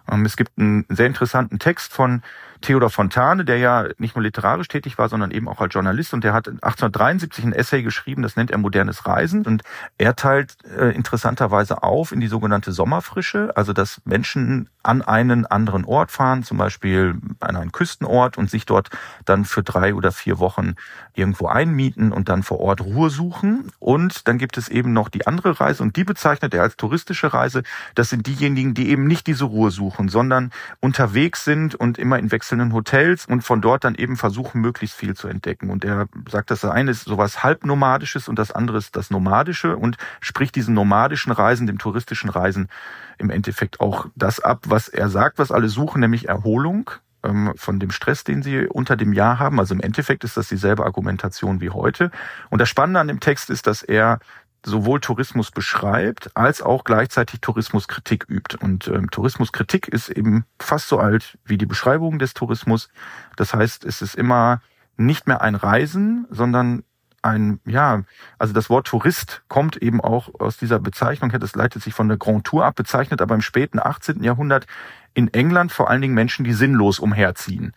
Ähm, 0.10 0.26
es 0.26 0.36
gibt 0.36 0.58
einen 0.58 0.86
sehr 0.90 1.08
interessanten 1.08 1.60
Text 1.60 1.94
von 1.94 2.24
Theodor 2.62 2.90
Fontane, 2.90 3.46
der 3.46 3.58
ja 3.58 3.86
nicht 3.98 4.16
nur 4.16 4.24
literarisch 4.24 4.68
tätig 4.68 4.98
war, 4.98 5.10
sondern 5.10 5.32
eben 5.32 5.48
auch 5.48 5.62
als 5.62 5.74
Journalist 5.74 6.14
und 6.14 6.24
der 6.24 6.34
hat 6.34 6.48
1873 6.48 7.46
ein 7.46 7.54
Essay 7.54 7.84
geschrieben, 7.84 8.22
das 8.22 8.36
nennt 8.36 8.52
er 8.52 8.58
modernes 8.58 9.06
Reisen 9.06 9.46
und 9.46 9.64
er 9.98 10.16
teilt 10.16 10.58
äh, 10.78 10.90
interessanterweise 10.96 11.84
auf 11.84 12.12
in 12.12 12.20
die 12.20 12.28
sogenannte 12.28 12.72
Sommerfrische, 12.72 13.56
also 13.56 13.74
dass 13.74 14.02
Menschen 14.06 14.70
an 14.88 15.02
einen 15.02 15.46
anderen 15.46 15.86
Ort 15.86 16.12
fahren, 16.12 16.44
zum 16.44 16.58
Beispiel 16.58 17.16
an 17.42 17.58
einen 17.58 17.72
Küstenort 17.72 18.38
und 18.38 18.50
sich 18.50 18.66
dort 18.66 18.90
dann 19.26 19.44
für 19.44 19.62
drei 19.62 19.94
oder 19.94 20.12
vier 20.12 20.40
Wochen 20.40 20.76
irgendwo 21.14 21.48
einmieten 21.48 22.12
und 22.14 22.30
dann 22.30 22.42
vor 22.42 22.60
Ort 22.62 22.82
Ruhe 22.82 23.10
suchen. 23.10 23.72
Und 23.80 24.28
dann 24.28 24.38
gibt 24.38 24.58
es 24.58 24.70
eben 24.70 24.94
noch 24.94 25.10
die 25.10 25.28
andere 25.28 25.60
Reise 25.60 25.84
und 25.84 25.96
die 25.98 26.06
bezeichnet 26.06 26.54
er 26.54 26.62
als 26.62 26.78
touristische 26.78 27.34
Reise. 27.34 27.64
Das 27.96 28.10
sind 28.10 28.28
diejenigen, 28.28 28.74
die 28.74 28.90
eben 28.90 29.06
nicht 29.08 29.28
diese 29.28 29.46
Ruhe 29.46 29.72
suchen, 29.72 30.08
sondern 30.08 30.52
unterwegs 30.80 31.44
sind 31.44 31.76
und 31.76 31.98
immer 31.98 32.18
in 32.18 32.32
wechselnden 32.48 32.72
Hotels 32.72 33.26
und 33.26 33.42
von 33.42 33.60
dort 33.60 33.84
dann 33.84 33.96
eben 33.96 34.16
versuchen, 34.16 34.62
möglichst 34.62 34.96
viel 34.96 35.16
zu 35.16 35.28
entdecken. 35.28 35.70
Und 35.70 35.84
er 35.84 36.08
sagt, 36.30 36.50
das 36.50 36.64
eine 36.64 36.92
ist 36.92 37.04
sowas 37.04 37.44
halbnomadisches 37.44 38.30
und 38.30 38.40
das 38.40 38.52
andere 38.54 38.78
ist 38.78 38.96
das 38.96 39.12
nomadische 39.12 39.76
und 39.76 39.98
spricht 40.22 40.56
diesen 40.56 40.74
nomadischen 40.74 41.34
Reisen, 41.34 41.68
dem 41.68 41.78
touristischen 41.78 42.30
Reisen 42.30 42.70
im 43.18 43.30
Endeffekt 43.30 43.82
auch 43.82 44.08
das 44.16 44.40
ab, 44.40 44.64
was 44.68 44.88
er 44.88 45.10
sagt, 45.10 45.40
was 45.40 45.52
alle 45.52 45.68
suchen, 45.68 46.00
nämlich 46.00 46.30
Erholung 46.30 46.90
ähm, 47.24 47.52
von 47.58 47.82
dem 47.82 47.92
Stress, 47.92 48.24
den 48.24 48.42
sie 48.42 48.66
unter 48.66 48.96
dem 48.96 49.12
Jahr 49.12 49.40
haben. 49.40 49.60
Also 49.60 49.74
im 49.74 49.82
Endeffekt 49.82 50.24
ist 50.24 50.38
das 50.38 50.48
dieselbe 50.48 50.86
Argumentation 50.86 51.60
wie 51.60 51.72
heute. 51.72 52.12
Und 52.50 52.62
das 52.62 52.70
Spannende 52.70 53.02
an 53.02 53.10
dem 53.10 53.20
Text 53.20 53.50
ist, 53.50 53.68
dass 53.68 53.84
er 53.84 54.20
sowohl 54.66 55.00
Tourismus 55.00 55.52
beschreibt, 55.52 56.36
als 56.36 56.62
auch 56.62 56.84
gleichzeitig 56.84 57.42
Tourismuskritik 57.42 58.26
übt. 58.30 58.58
Und 58.58 58.88
ähm, 58.88 59.10
Tourismuskritik 59.10 59.88
ist 59.88 60.10
eben 60.10 60.46
fast 60.60 60.88
so 60.88 61.00
alt 61.00 61.38
wie 61.46 61.58
die 61.58 61.66
Beschreibung 61.66 62.20
des 62.20 62.34
Tourismus. 62.34 62.90
Das 63.36 63.54
heißt, 63.54 63.86
es 63.86 64.02
ist 64.02 64.16
immer 64.16 64.62
nicht 64.98 65.28
mehr 65.28 65.42
ein 65.42 65.56
Reisen, 65.56 66.28
sondern 66.30 66.84
ein, 67.22 67.60
ja, 67.66 68.04
also 68.38 68.54
das 68.54 68.70
Wort 68.70 68.88
Tourist 68.88 69.44
kommt 69.48 69.78
eben 69.78 70.02
auch 70.02 70.30
aus 70.40 70.58
dieser 70.58 70.80
Bezeichnung 70.80 71.32
das 71.40 71.56
leitet 71.56 71.84
sich 71.84 71.94
von 71.94 72.08
der 72.08 72.18
Grand 72.18 72.46
Tour 72.46 72.66
ab, 72.66 72.76
bezeichnet 72.76 73.22
aber 73.22 73.36
im 73.36 73.42
späten 73.42 73.80
18. 73.80 74.24
Jahrhundert 74.24 74.66
in 75.14 75.34
England 75.34 75.72
vor 75.72 75.90
allen 75.90 76.02
Dingen 76.02 76.14
Menschen, 76.14 76.46
die 76.46 76.54
sinnlos 76.54 77.00
umherziehen. 77.00 77.74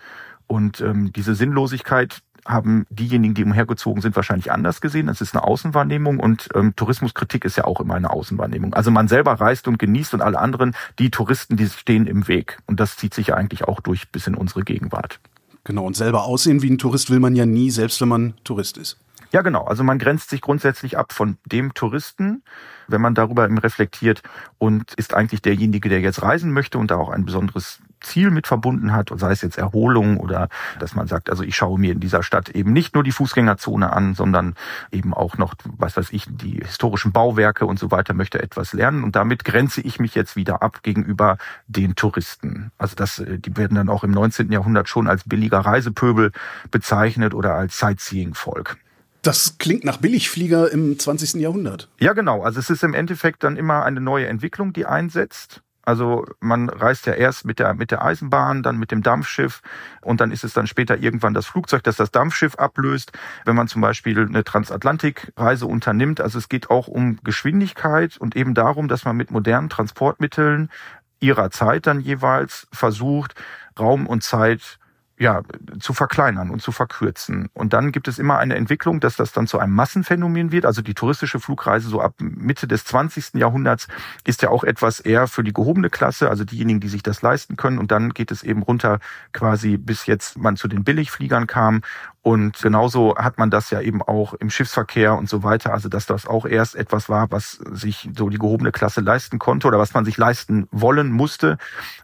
Und 0.47 0.81
ähm, 0.81 1.13
diese 1.13 1.35
Sinnlosigkeit 1.35 2.23
haben 2.47 2.87
diejenigen, 2.91 3.35
die 3.35 3.45
umhergezogen 3.45 4.03
sind, 4.03 4.17
wahrscheinlich 4.17 4.53
anders 4.53 4.81
gesehen. 4.81 5.07
Das 5.07 5.21
ist 5.21 5.35
eine 5.35 5.45
Außenwahrnehmung 5.45 6.19
und 6.21 6.49
ähm, 6.55 6.75
Tourismuskritik 6.77 7.45
ist 7.45 7.57
ja 7.57 7.65
auch 7.65 7.81
immer 7.81 7.95
eine 7.95 8.11
Außenwahrnehmung. 8.11 8.75
Also 8.75 8.91
man 8.91 9.09
selber 9.09 9.33
reist 9.35 9.69
und 9.69 9.79
genießt 9.79 10.15
und 10.15 10.23
alle 10.23 10.39
anderen, 10.39 10.75
die 10.99 11.11
Touristen, 11.11 11.57
die 11.57 11.69
stehen 11.69 12.07
im 12.07 12.29
Weg. 12.29 12.59
Und 12.67 12.81
das 12.81 12.97
zieht 12.97 13.15
sich 13.15 13.29
ja 13.29 13.35
eigentlich 13.37 13.65
auch 13.65 13.81
durch 13.81 14.11
bis 14.11 14.27
in 14.27 14.35
unsere 14.35 14.63
Gegenwart. 14.63 15.21
Genau, 15.65 15.85
und 15.85 15.97
selber 15.97 16.25
aussehen 16.25 16.63
wie 16.63 16.71
ein 16.71 16.79
Tourist 16.79 17.11
will 17.11 17.21
man 17.21 17.37
ja 17.37 17.47
nie, 17.47 17.71
selbst 17.71 18.01
wenn 18.01 18.09
man 18.09 18.35
Tourist 18.45 18.79
ist. 18.79 18.99
Ja, 19.33 19.43
genau. 19.43 19.65
Also 19.65 19.85
man 19.85 19.99
grenzt 19.99 20.31
sich 20.31 20.41
grundsätzlich 20.41 20.99
ab 20.99 21.13
von 21.13 21.37
dem 21.45 21.75
Touristen, 21.75 22.43
wenn 22.89 23.01
man 23.01 23.15
darüber 23.15 23.49
reflektiert 23.63 24.23
und 24.59 24.95
ist 24.95 25.15
eigentlich 25.15 25.43
derjenige, 25.43 25.89
der 25.89 26.01
jetzt 26.01 26.23
reisen 26.23 26.53
möchte 26.53 26.79
und 26.79 26.91
da 26.91 26.97
auch 26.97 27.11
ein 27.11 27.25
besonderes 27.25 27.81
Ziel 28.01 28.31
mit 28.31 28.47
verbunden 28.47 28.93
hat, 28.93 29.11
sei 29.15 29.33
es 29.33 29.43
jetzt 29.43 29.59
Erholung 29.59 30.19
oder 30.19 30.49
dass 30.79 30.95
man 30.95 31.07
sagt, 31.07 31.31
also 31.31 31.43
ich 31.43 31.57
schaue 31.57 31.79
mir 31.79 31.93
in 31.93 32.01
dieser 32.01 32.23
Stadt 32.23 32.49
eben 32.51 32.73
nicht 32.73 32.95
nur 32.95 33.05
die 33.05 33.13
Fußgängerzone 33.13 33.93
an, 33.93 34.15
sondern 34.15 34.55
eben 34.91 35.15
auch 35.15 35.39
noch, 35.39 35.55
was 35.79 35.97
weiß 35.97 36.13
ich, 36.13 36.27
die 36.29 36.61
historischen 36.65 37.13
Bauwerke 37.13 37.67
und 37.67 37.79
so 37.79 37.91
weiter, 37.91 38.15
möchte 38.15 38.43
etwas 38.43 38.73
lernen 38.73 39.05
und 39.05 39.17
damit 39.17 39.45
grenze 39.45 39.81
ich 39.81 40.01
mich 40.01 40.15
jetzt 40.15 40.37
wieder 40.37 40.63
ab 40.63 40.83
gegenüber 40.83 41.39
den 41.67 41.95
Touristen. 41.95 42.73
Also 42.79 42.97
das, 42.97 43.19
äh, 43.19 43.39
die 43.39 43.57
werden 43.57 43.75
dann 43.75 43.89
auch 43.89 44.05
im 44.05 44.11
19. 44.11 44.51
Jahrhundert 44.53 44.89
schon 44.89 45.09
als 45.09 45.25
billiger 45.25 45.61
Reisepöbel 45.61 46.33
bezeichnet 46.71 47.35
oder 47.35 47.55
als 47.55 47.79
Sightseeing-Volk. 47.79 48.77
Das 49.23 49.59
klingt 49.59 49.85
nach 49.85 49.99
Billigflieger 49.99 50.71
im 50.73 50.99
20. 50.99 51.35
Jahrhundert. 51.35 51.89
Ja, 51.99 52.15
genau. 52.15 52.43
Also 52.43 52.59
es 52.59 52.71
ist 52.71 52.83
im 52.83 52.95
Endeffekt 52.95 53.45
dann 53.45 53.57
immer 53.57 53.85
eine 53.85 54.01
neue 54.01 54.27
Entwicklung, 54.27 54.73
die 54.73 54.87
einsetzt. 54.87 55.63
Also 55.91 56.25
man 56.39 56.69
reist 56.69 57.07
ja 57.07 57.15
erst 57.15 57.45
mit 57.45 57.59
der, 57.59 57.75
mit 57.75 57.91
der 57.91 58.05
Eisenbahn, 58.05 58.63
dann 58.63 58.79
mit 58.79 58.93
dem 58.93 59.03
Dampfschiff 59.03 59.61
und 60.03 60.21
dann 60.21 60.31
ist 60.31 60.45
es 60.45 60.53
dann 60.53 60.69
später 60.69 60.99
irgendwann 60.99 61.35
das 61.35 61.47
Flugzeug, 61.47 61.83
das 61.83 61.97
das 61.97 62.13
Dampfschiff 62.13 62.55
ablöst, 62.55 63.11
wenn 63.45 63.57
man 63.57 63.67
zum 63.67 63.83
Beispiel 63.83 64.17
eine 64.21 64.45
Transatlantikreise 64.45 65.67
unternimmt. 65.67 66.21
Also 66.21 66.39
es 66.39 66.49
geht 66.49 66.71
auch 66.71 66.87
um 66.87 67.19
Geschwindigkeit 67.25 68.19
und 68.19 68.37
eben 68.37 68.55
darum, 68.55 68.87
dass 68.87 69.05
man 69.05 69.17
mit 69.17 69.33
modernen 69.33 69.69
Transportmitteln 69.69 70.71
ihrer 71.19 71.51
Zeit 71.51 71.89
dann 71.89 71.99
jeweils 71.99 72.69
versucht, 72.71 73.35
Raum 73.77 74.07
und 74.07 74.23
Zeit 74.23 74.79
ja, 75.21 75.43
zu 75.81 75.93
verkleinern 75.93 76.49
und 76.49 76.63
zu 76.63 76.73
verkürzen. 76.73 77.51
Und 77.53 77.75
dann 77.75 77.93
gibt 77.93 78.09
es 78.09 78.19
immer 78.19 78.39
eine 78.39 78.57
Entwicklung, 78.57 79.01
dass 79.01 79.17
das 79.17 79.33
dann 79.33 79.47
zu 79.47 79.59
einem 79.59 79.75
Massenphänomen 79.75 80.51
wird. 80.51 80.65
Also 80.65 80.81
die 80.81 80.95
touristische 80.95 81.39
Flugreise 81.41 81.91
so 81.91 82.01
ab 82.01 82.15
Mitte 82.19 82.67
des 82.67 82.87
20. 82.87 83.35
Jahrhunderts 83.35 83.87
ist 84.25 84.41
ja 84.41 84.49
auch 84.49 84.65
etwas 84.65 84.99
eher 84.99 85.27
für 85.27 85.45
die 85.45 85.53
gehobene 85.53 85.91
Klasse, 85.91 86.31
also 86.31 86.45
diejenigen, 86.45 86.81
die 86.81 86.89
sich 86.89 87.03
das 87.03 87.21
leisten 87.21 87.57
können. 87.57 87.79
Und 87.79 87.91
dann 87.91 88.15
geht 88.15 88.31
es 88.31 88.43
eben 88.43 88.63
runter 88.63 88.99
quasi 89.35 89.77
bis 89.77 90.07
jetzt 90.07 90.39
man 90.39 90.57
zu 90.57 90.69
den 90.69 90.85
Billigfliegern 90.85 91.47
kam. 91.47 91.83
Und 92.23 92.61
genauso 92.61 93.17
hat 93.17 93.39
man 93.39 93.51
das 93.51 93.71
ja 93.71 93.81
eben 93.81 94.03
auch 94.03 94.35
im 94.35 94.51
Schiffsverkehr 94.51 95.15
und 95.15 95.29
so 95.29 95.43
weiter. 95.43 95.73
Also 95.73 95.89
dass 95.89 96.05
das 96.05 96.27
auch 96.27 96.45
erst 96.45 96.77
etwas 96.77 97.09
war, 97.09 97.31
was 97.31 97.53
sich 97.73 98.11
so 98.15 98.29
die 98.29 98.39
gehobene 98.39 98.73
Klasse 98.73 99.01
leisten 99.01 99.39
konnte 99.39 99.67
oder 99.67 99.79
was 99.79 99.95
man 99.95 100.05
sich 100.05 100.19
leisten 100.19 100.69
wollen 100.71 101.11
musste. 101.11 101.57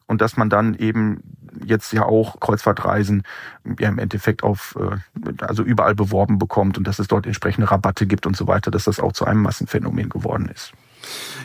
Und 0.06 0.22
dass 0.22 0.38
man 0.38 0.48
dann 0.48 0.74
eben 0.74 1.22
jetzt 1.64 1.92
ja 1.92 2.04
auch 2.04 2.40
Kreuzfahrtreisen 2.40 3.24
ja 3.78 3.88
im 3.88 3.98
Endeffekt 3.98 4.42
auf, 4.42 4.78
äh, 4.80 5.32
also 5.42 5.62
überall 5.62 5.94
beworben 5.94 6.38
bekommt 6.38 6.78
und 6.78 6.86
dass 6.86 6.98
es 6.98 7.08
dort 7.08 7.26
entsprechende 7.26 7.70
Rabatte 7.70 8.06
gibt 8.06 8.26
und 8.26 8.36
so 8.36 8.46
weiter, 8.46 8.70
dass 8.70 8.84
das 8.84 9.00
auch 9.00 9.12
zu 9.12 9.26
einem 9.26 9.42
Massenphänomen 9.42 10.08
geworden 10.08 10.48
ist. 10.48 10.72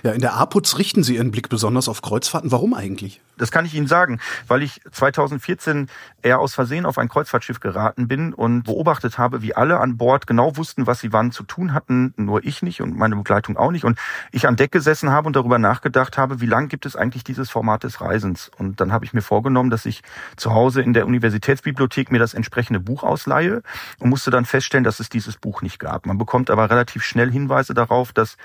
Ja, 0.04 0.12
in 0.12 0.22
der 0.22 0.36
APUZ 0.36 0.78
richten 0.78 1.04
Sie 1.04 1.16
Ihren 1.16 1.32
Blick 1.32 1.50
besonders 1.50 1.88
auf 1.88 2.02
Kreuzfahrten. 2.02 2.52
Warum 2.52 2.74
eigentlich? 2.74 3.22
Das 3.38 3.50
kann 3.50 3.66
ich 3.66 3.74
Ihnen 3.74 3.88
sagen, 3.88 4.20
weil 4.48 4.62
ich 4.62 4.82
2014 4.92 5.88
eher 6.22 6.40
aus 6.40 6.54
Versehen 6.54 6.86
auf 6.86 7.00
ein 7.00 7.10
Kreuzfahrtschiff 7.10 7.60
geraten 7.60 8.08
bin 8.08 8.34
und 8.34 8.64
beobachtet 8.64 9.18
habe, 9.18 9.42
wie 9.42 9.56
alle 9.56 9.80
an 9.80 9.98
Bord 9.98 10.28
genau 10.28 10.58
wussten, 10.58 10.86
was 10.86 11.00
sie 11.00 11.12
wann 11.12 11.32
zu 11.32 11.42
tun 11.44 11.74
hatten, 11.74 12.14
nur 12.18 12.46
ich 12.46 12.62
nicht 12.62 12.82
und 12.82 12.96
meine 12.96 13.16
Begleitung 13.16 13.58
auch 13.58 13.72
nicht. 13.72 13.84
Und 13.84 13.98
ich 14.32 14.48
an 14.48 14.58
Deck 14.58 14.72
gesessen 14.72 15.10
habe 15.10 15.26
und 15.26 15.36
darüber 15.36 15.58
nachgedacht 15.58 16.20
habe, 16.20 16.40
wie 16.40 16.46
lang 16.46 16.68
gibt 16.68 16.86
es 16.86 16.96
eigentlich 16.96 17.24
dieses 17.24 17.50
Format 17.50 17.84
des 17.84 18.00
Reisens? 18.00 18.52
Und 18.58 18.80
dann 18.80 18.92
habe 18.92 19.06
ich 19.06 19.14
mir 19.14 19.24
vorgenommen, 19.24 19.72
dass 19.72 19.88
ich 19.88 20.04
zu 20.36 20.54
Hause 20.54 20.82
in 20.84 20.94
der 20.94 21.08
Universitätsbibliothek 21.08 22.12
mir 22.12 22.20
das 22.20 22.36
entsprechende 22.36 22.80
Buch 22.80 23.04
ausleihe 23.04 23.64
und 23.98 24.10
musste 24.10 24.30
dann 24.30 24.46
feststellen, 24.46 24.84
dass 24.84 25.00
es 25.00 25.10
dieses 25.10 25.38
Buch 25.38 25.64
nicht 25.64 25.80
gab. 25.80 26.06
Man 26.06 26.20
bekommt 26.20 26.52
aber 26.52 26.70
relativ 26.70 27.04
schnell 27.04 27.32
Hinweise 27.32 27.74
darauf, 27.74 28.14
dass 28.14 28.38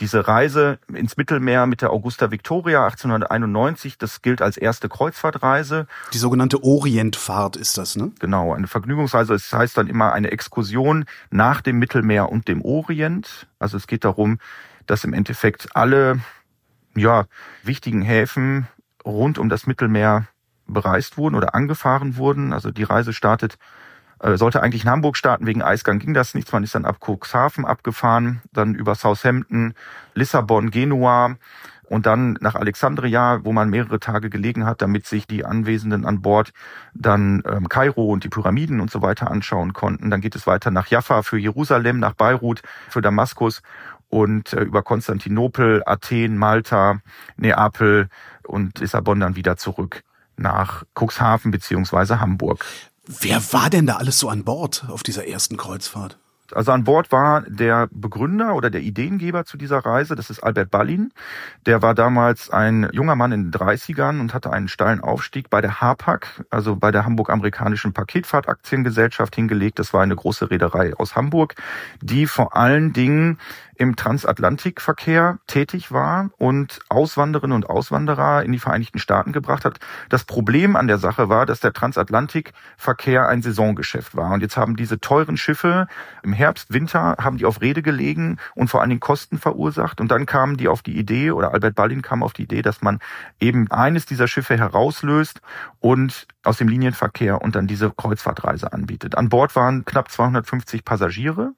diese 0.00 0.26
Reise 0.26 0.78
ins 0.92 1.16
Mittelmeer 1.16 1.66
mit 1.66 1.82
der 1.82 1.90
Augusta 1.90 2.30
Victoria 2.30 2.84
1891, 2.84 3.98
das 3.98 4.22
gilt 4.22 4.40
als 4.40 4.56
erste 4.56 4.88
Kreuzfahrtreise. 4.88 5.86
Die 6.12 6.18
sogenannte 6.18 6.62
Orientfahrt 6.62 7.56
ist 7.56 7.78
das, 7.78 7.96
ne? 7.96 8.12
Genau, 8.18 8.52
eine 8.54 8.66
Vergnügungsreise. 8.66 9.34
Es 9.34 9.50
das 9.50 9.58
heißt 9.58 9.76
dann 9.76 9.88
immer 9.88 10.12
eine 10.12 10.30
Exkursion 10.30 11.04
nach 11.30 11.60
dem 11.60 11.78
Mittelmeer 11.78 12.30
und 12.30 12.48
dem 12.48 12.62
Orient. 12.62 13.46
Also 13.58 13.76
es 13.76 13.86
geht 13.86 14.04
darum, 14.04 14.38
dass 14.86 15.04
im 15.04 15.12
Endeffekt 15.12 15.76
alle 15.76 16.20
ja, 16.94 17.26
wichtigen 17.62 18.02
Häfen 18.02 18.68
rund 19.04 19.38
um 19.38 19.48
das 19.48 19.66
Mittelmeer 19.66 20.26
bereist 20.66 21.16
wurden 21.16 21.34
oder 21.34 21.54
angefahren 21.54 22.16
wurden. 22.16 22.52
Also 22.52 22.70
die 22.70 22.84
Reise 22.84 23.12
startet 23.12 23.58
sollte 24.34 24.62
eigentlich 24.62 24.84
in 24.84 24.90
Hamburg 24.90 25.16
starten, 25.16 25.46
wegen 25.46 25.62
Eisgang 25.62 25.98
ging 25.98 26.14
das 26.14 26.34
nichts. 26.34 26.52
Man 26.52 26.62
ist 26.62 26.74
dann 26.74 26.84
ab 26.84 26.98
Cuxhaven 27.00 27.64
abgefahren, 27.64 28.40
dann 28.52 28.74
über 28.74 28.94
Southampton, 28.94 29.74
Lissabon, 30.14 30.70
Genua 30.70 31.36
und 31.92 32.06
dann 32.06 32.38
nach 32.40 32.54
Alexandria, 32.54 33.40
wo 33.44 33.52
man 33.52 33.68
mehrere 33.68 34.00
Tage 34.00 34.30
gelegen 34.30 34.64
hat, 34.64 34.80
damit 34.80 35.06
sich 35.06 35.26
die 35.26 35.44
Anwesenden 35.44 36.06
an 36.06 36.22
Bord 36.22 36.52
dann 36.94 37.42
ähm, 37.46 37.68
Kairo 37.68 38.06
und 38.06 38.24
die 38.24 38.30
Pyramiden 38.30 38.80
und 38.80 38.90
so 38.90 39.02
weiter 39.02 39.30
anschauen 39.30 39.74
konnten. 39.74 40.10
Dann 40.10 40.22
geht 40.22 40.34
es 40.34 40.46
weiter 40.46 40.70
nach 40.70 40.86
Jaffa 40.86 41.22
für 41.22 41.36
Jerusalem, 41.36 41.98
nach 41.98 42.14
Beirut 42.14 42.62
für 42.88 43.02
Damaskus 43.02 43.60
und 44.08 44.54
äh, 44.54 44.62
über 44.62 44.82
Konstantinopel, 44.82 45.82
Athen, 45.84 46.38
Malta, 46.38 47.00
Neapel 47.36 48.08
und 48.46 48.78
Lissabon 48.78 49.20
dann 49.20 49.36
wieder 49.36 49.58
zurück 49.58 50.02
nach 50.38 50.84
Cuxhaven 50.98 51.50
beziehungsweise 51.50 52.20
Hamburg. 52.20 52.64
Wer 53.06 53.42
war 53.52 53.68
denn 53.68 53.86
da 53.86 53.96
alles 53.96 54.18
so 54.18 54.28
an 54.28 54.44
Bord 54.44 54.84
auf 54.88 55.02
dieser 55.02 55.26
ersten 55.26 55.56
Kreuzfahrt? 55.56 56.18
Also 56.54 56.72
an 56.72 56.84
Bord 56.84 57.10
war 57.10 57.42
der 57.48 57.88
Begründer 57.90 58.54
oder 58.54 58.70
der 58.70 58.82
Ideengeber 58.82 59.44
zu 59.44 59.56
dieser 59.56 59.78
Reise, 59.78 60.14
das 60.14 60.30
ist 60.30 60.40
Albert 60.40 60.70
Ballin. 60.70 61.12
Der 61.66 61.82
war 61.82 61.94
damals 61.94 62.50
ein 62.50 62.88
junger 62.92 63.16
Mann 63.16 63.32
in 63.32 63.50
den 63.50 63.52
30ern 63.52 64.20
und 64.20 64.34
hatte 64.34 64.52
einen 64.52 64.68
steilen 64.68 65.00
Aufstieg 65.00 65.50
bei 65.50 65.60
der 65.60 65.80
HAPAC, 65.80 66.44
also 66.50 66.76
bei 66.76 66.90
der 66.90 67.04
Hamburg-Amerikanischen 67.04 67.92
Paketfahrtaktiengesellschaft 67.92 69.34
hingelegt. 69.34 69.78
Das 69.78 69.94
war 69.94 70.02
eine 70.02 70.16
große 70.16 70.50
Reederei 70.50 70.94
aus 70.94 71.16
Hamburg, 71.16 71.54
die 72.02 72.26
vor 72.26 72.54
allen 72.54 72.92
Dingen 72.92 73.38
im 73.76 73.96
Transatlantikverkehr 73.96 75.38
tätig 75.46 75.92
war 75.92 76.30
und 76.38 76.80
Auswanderinnen 76.88 77.54
und 77.54 77.68
Auswanderer 77.68 78.42
in 78.44 78.52
die 78.52 78.58
Vereinigten 78.58 78.98
Staaten 78.98 79.32
gebracht 79.32 79.64
hat. 79.64 79.78
Das 80.08 80.24
Problem 80.24 80.76
an 80.76 80.86
der 80.86 80.98
Sache 80.98 81.28
war, 81.28 81.46
dass 81.46 81.60
der 81.60 81.72
Transatlantikverkehr 81.72 83.26
ein 83.28 83.42
Saisongeschäft 83.42 84.14
war. 84.14 84.32
Und 84.32 84.40
jetzt 84.40 84.56
haben 84.56 84.76
diese 84.76 85.00
teuren 85.00 85.36
Schiffe 85.36 85.86
im 86.22 86.32
Herbst, 86.32 86.72
Winter, 86.72 87.16
haben 87.20 87.38
die 87.38 87.46
auf 87.46 87.60
Rede 87.60 87.82
gelegen 87.82 88.38
und 88.54 88.68
vor 88.68 88.80
allen 88.80 88.90
Dingen 88.90 89.00
Kosten 89.00 89.38
verursacht. 89.38 90.00
Und 90.00 90.10
dann 90.10 90.26
kamen 90.26 90.56
die 90.56 90.68
auf 90.68 90.82
die 90.82 90.98
Idee, 90.98 91.30
oder 91.30 91.52
Albert 91.52 91.74
Ballin 91.74 92.02
kam 92.02 92.22
auf 92.22 92.32
die 92.32 92.42
Idee, 92.42 92.62
dass 92.62 92.82
man 92.82 92.98
eben 93.40 93.70
eines 93.70 94.06
dieser 94.06 94.28
Schiffe 94.28 94.56
herauslöst 94.56 95.40
und 95.80 96.26
aus 96.44 96.58
dem 96.58 96.68
Linienverkehr 96.68 97.40
und 97.42 97.56
dann 97.56 97.66
diese 97.66 97.90
Kreuzfahrtreise 97.90 98.72
anbietet. 98.72 99.16
An 99.16 99.28
Bord 99.28 99.56
waren 99.56 99.84
knapp 99.84 100.10
250 100.10 100.84
Passagiere. 100.84 101.52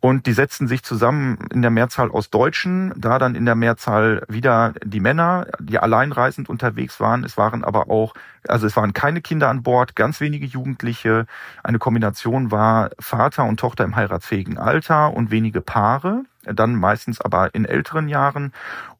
Und 0.00 0.26
die 0.26 0.32
setzten 0.32 0.68
sich 0.68 0.84
zusammen 0.84 1.38
in 1.52 1.60
der 1.60 1.72
Mehrzahl 1.72 2.10
aus 2.10 2.30
Deutschen, 2.30 2.92
da 2.96 3.18
dann 3.18 3.34
in 3.34 3.44
der 3.44 3.56
Mehrzahl 3.56 4.22
wieder 4.28 4.74
die 4.84 5.00
Männer, 5.00 5.48
die 5.58 5.78
alleinreisend 5.78 6.48
unterwegs 6.48 7.00
waren. 7.00 7.24
Es 7.24 7.36
waren 7.36 7.64
aber 7.64 7.90
auch, 7.90 8.14
also 8.46 8.66
es 8.66 8.76
waren 8.76 8.92
keine 8.92 9.20
Kinder 9.20 9.48
an 9.48 9.64
Bord, 9.64 9.96
ganz 9.96 10.20
wenige 10.20 10.46
Jugendliche. 10.46 11.26
Eine 11.64 11.80
Kombination 11.80 12.52
war 12.52 12.90
Vater 13.00 13.44
und 13.44 13.58
Tochter 13.58 13.82
im 13.82 13.96
heiratsfähigen 13.96 14.56
Alter 14.56 15.12
und 15.14 15.32
wenige 15.32 15.60
Paare 15.60 16.22
dann 16.54 16.76
meistens 16.76 17.20
aber 17.20 17.54
in 17.54 17.64
älteren 17.64 18.08
Jahren. 18.08 18.52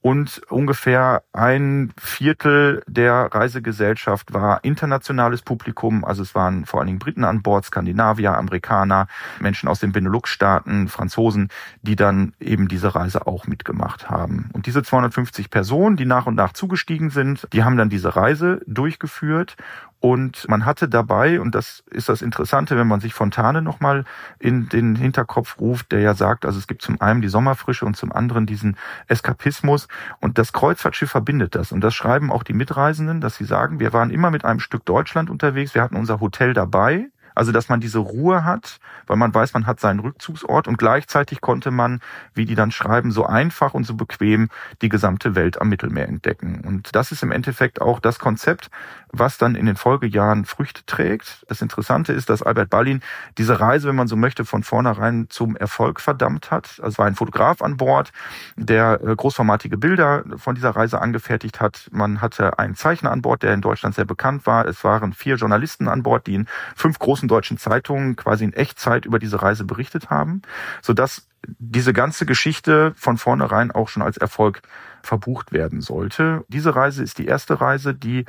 Und 0.08 0.40
ungefähr 0.48 1.22
ein 1.34 1.92
Viertel 2.00 2.82
der 2.86 3.28
Reisegesellschaft 3.30 4.32
war 4.32 4.64
internationales 4.64 5.42
Publikum. 5.42 6.02
Also 6.02 6.22
es 6.22 6.34
waren 6.34 6.64
vor 6.64 6.80
allen 6.80 6.86
Dingen 6.86 6.98
Briten 6.98 7.24
an 7.24 7.42
Bord, 7.42 7.66
Skandinavier, 7.66 8.34
Amerikaner, 8.34 9.06
Menschen 9.38 9.68
aus 9.68 9.80
den 9.80 9.92
Benelux-Staaten, 9.92 10.88
Franzosen, 10.88 11.50
die 11.82 11.94
dann 11.94 12.32
eben 12.40 12.68
diese 12.68 12.94
Reise 12.94 13.26
auch 13.26 13.46
mitgemacht 13.46 14.08
haben. 14.08 14.48
Und 14.54 14.64
diese 14.64 14.82
250 14.82 15.50
Personen, 15.50 15.98
die 15.98 16.06
nach 16.06 16.24
und 16.24 16.36
nach 16.36 16.54
zugestiegen 16.54 17.10
sind, 17.10 17.46
die 17.52 17.62
haben 17.62 17.76
dann 17.76 17.90
diese 17.90 18.16
Reise 18.16 18.62
durchgeführt 18.66 19.56
und 20.00 20.48
man 20.48 20.64
hatte 20.64 20.88
dabei, 20.88 21.40
und 21.40 21.54
das 21.54 21.82
ist 21.90 22.08
das 22.08 22.22
Interessante, 22.22 22.76
wenn 22.76 22.86
man 22.86 23.00
sich 23.00 23.14
Fontane 23.14 23.62
nochmal 23.62 24.04
in 24.38 24.68
den 24.68 24.94
Hinterkopf 24.94 25.58
ruft, 25.58 25.90
der 25.90 26.00
ja 26.00 26.14
sagt, 26.14 26.46
also 26.46 26.58
es 26.58 26.68
gibt 26.68 26.82
zum 26.82 27.00
einen 27.00 27.20
die 27.20 27.28
Sommerfrische 27.28 27.84
und 27.84 27.96
zum 27.96 28.12
anderen 28.12 28.46
diesen 28.46 28.76
Eskapismus. 29.08 29.88
Und 30.20 30.38
das 30.38 30.52
Kreuzfahrtschiff 30.52 31.10
verbindet 31.10 31.56
das. 31.56 31.72
Und 31.72 31.80
das 31.80 31.94
schreiben 31.94 32.30
auch 32.30 32.44
die 32.44 32.52
Mitreisenden, 32.52 33.20
dass 33.20 33.36
sie 33.36 33.44
sagen, 33.44 33.80
wir 33.80 33.92
waren 33.92 34.10
immer 34.10 34.30
mit 34.30 34.44
einem 34.44 34.60
Stück 34.60 34.84
Deutschland 34.84 35.30
unterwegs, 35.30 35.74
wir 35.74 35.82
hatten 35.82 35.96
unser 35.96 36.20
Hotel 36.20 36.54
dabei 36.54 37.08
also, 37.38 37.52
dass 37.52 37.68
man 37.68 37.78
diese 37.78 38.00
Ruhe 38.00 38.42
hat, 38.42 38.80
weil 39.06 39.16
man 39.16 39.32
weiß, 39.32 39.54
man 39.54 39.64
hat 39.64 39.78
seinen 39.78 40.00
Rückzugsort 40.00 40.66
und 40.66 40.76
gleichzeitig 40.76 41.40
konnte 41.40 41.70
man, 41.70 42.00
wie 42.34 42.46
die 42.46 42.56
dann 42.56 42.72
schreiben, 42.72 43.12
so 43.12 43.26
einfach 43.26 43.74
und 43.74 43.84
so 43.84 43.94
bequem 43.94 44.48
die 44.82 44.88
gesamte 44.88 45.36
Welt 45.36 45.60
am 45.60 45.68
Mittelmeer 45.68 46.08
entdecken. 46.08 46.62
Und 46.66 46.96
das 46.96 47.12
ist 47.12 47.22
im 47.22 47.30
Endeffekt 47.30 47.80
auch 47.80 48.00
das 48.00 48.18
Konzept, 48.18 48.70
was 49.12 49.38
dann 49.38 49.54
in 49.54 49.66
den 49.66 49.76
Folgejahren 49.76 50.46
Früchte 50.46 50.84
trägt. 50.84 51.44
Das 51.48 51.62
Interessante 51.62 52.12
ist, 52.12 52.28
dass 52.28 52.42
Albert 52.42 52.70
Ballin 52.70 53.02
diese 53.38 53.60
Reise, 53.60 53.86
wenn 53.86 53.94
man 53.94 54.08
so 54.08 54.16
möchte, 54.16 54.44
von 54.44 54.64
vornherein 54.64 55.26
zum 55.28 55.54
Erfolg 55.54 56.00
verdammt 56.00 56.50
hat. 56.50 56.78
Also 56.78 56.88
es 56.88 56.98
war 56.98 57.06
ein 57.06 57.14
Fotograf 57.14 57.62
an 57.62 57.76
Bord, 57.76 58.10
der 58.56 59.00
äh, 59.00 59.14
großformatige 59.14 59.78
Bilder 59.78 60.24
von 60.38 60.56
dieser 60.56 60.70
Reise 60.70 61.00
angefertigt 61.00 61.60
hat. 61.60 61.88
Man 61.92 62.20
hatte 62.20 62.58
einen 62.58 62.74
Zeichner 62.74 63.12
an 63.12 63.22
Bord, 63.22 63.44
der 63.44 63.54
in 63.54 63.60
Deutschland 63.60 63.94
sehr 63.94 64.06
bekannt 64.06 64.44
war. 64.44 64.66
Es 64.66 64.82
waren 64.82 65.12
vier 65.12 65.36
Journalisten 65.36 65.86
an 65.86 66.02
Bord, 66.02 66.26
die 66.26 66.34
in 66.34 66.46
fünf 66.74 66.98
großen 66.98 67.27
großen 67.28 67.36
deutschen 67.36 67.58
Zeitungen 67.58 68.16
quasi 68.16 68.44
in 68.44 68.52
Echtzeit 68.52 69.04
über 69.04 69.18
diese 69.18 69.40
Reise 69.42 69.64
berichtet 69.64 70.10
haben, 70.10 70.42
sodass 70.82 71.28
diese 71.58 71.92
ganze 71.92 72.26
Geschichte 72.26 72.92
von 72.96 73.18
vornherein 73.18 73.70
auch 73.70 73.88
schon 73.88 74.02
als 74.02 74.16
Erfolg 74.16 74.62
verbucht 75.02 75.52
werden 75.52 75.80
sollte. 75.80 76.44
Diese 76.48 76.74
Reise 76.74 77.02
ist 77.02 77.18
die 77.18 77.26
erste 77.26 77.60
Reise, 77.60 77.94
die 77.94 78.24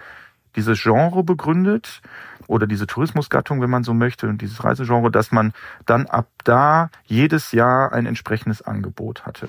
dieses 0.56 0.82
Genre 0.82 1.24
begründet 1.24 2.02
oder 2.48 2.68
diese 2.68 2.88
Tourismusgattung, 2.88 3.62
wenn 3.62 3.70
man 3.70 3.84
so 3.84 3.94
möchte, 3.94 4.28
und 4.28 4.42
dieses 4.42 4.64
Reisegenre, 4.64 5.12
dass 5.12 5.32
man 5.32 5.54
dann 5.86 6.08
ab 6.08 6.28
da 6.44 6.90
jedes 7.06 7.52
Jahr 7.52 7.94
ein 7.94 8.06
entsprechendes 8.06 8.62
Angebot 8.62 9.26
hatte. 9.26 9.48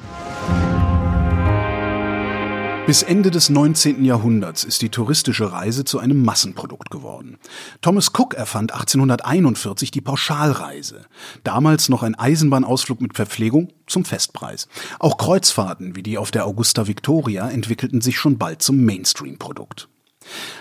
Bis 2.87 3.03
Ende 3.03 3.31
des 3.31 3.51
19. 3.51 4.05
Jahrhunderts 4.05 4.65
ist 4.65 4.83
die 4.83 4.89
touristische 4.89 5.53
Reise 5.53 5.85
zu 5.85 5.99
einem 6.01 6.25
Massenprodukt 6.25 6.91
geworden. 6.91 7.39
Thomas 7.83 8.11
Cook 8.13 8.35
erfand 8.35 8.73
1841 8.73 9.91
die 9.91 10.01
Pauschalreise. 10.01 11.03
Damals 11.45 11.89
noch 11.89 12.03
ein 12.03 12.17
Eisenbahnausflug 12.17 13.01
mit 13.01 13.15
Verpflegung 13.15 13.69
zum 13.87 14.05
Festpreis. 14.05 14.67
Auch 14.99 15.19
Kreuzfahrten 15.19 15.95
wie 15.95 16.03
die 16.03 16.19
auf 16.19 16.33
der 16.33 16.47
Augusta 16.47 16.89
Victoria 16.89 17.49
entwickelten 17.49 18.01
sich 18.01 18.19
schon 18.19 18.39
bald 18.39 18.63
zum 18.63 18.85
Mainstream-Produkt. 18.85 19.89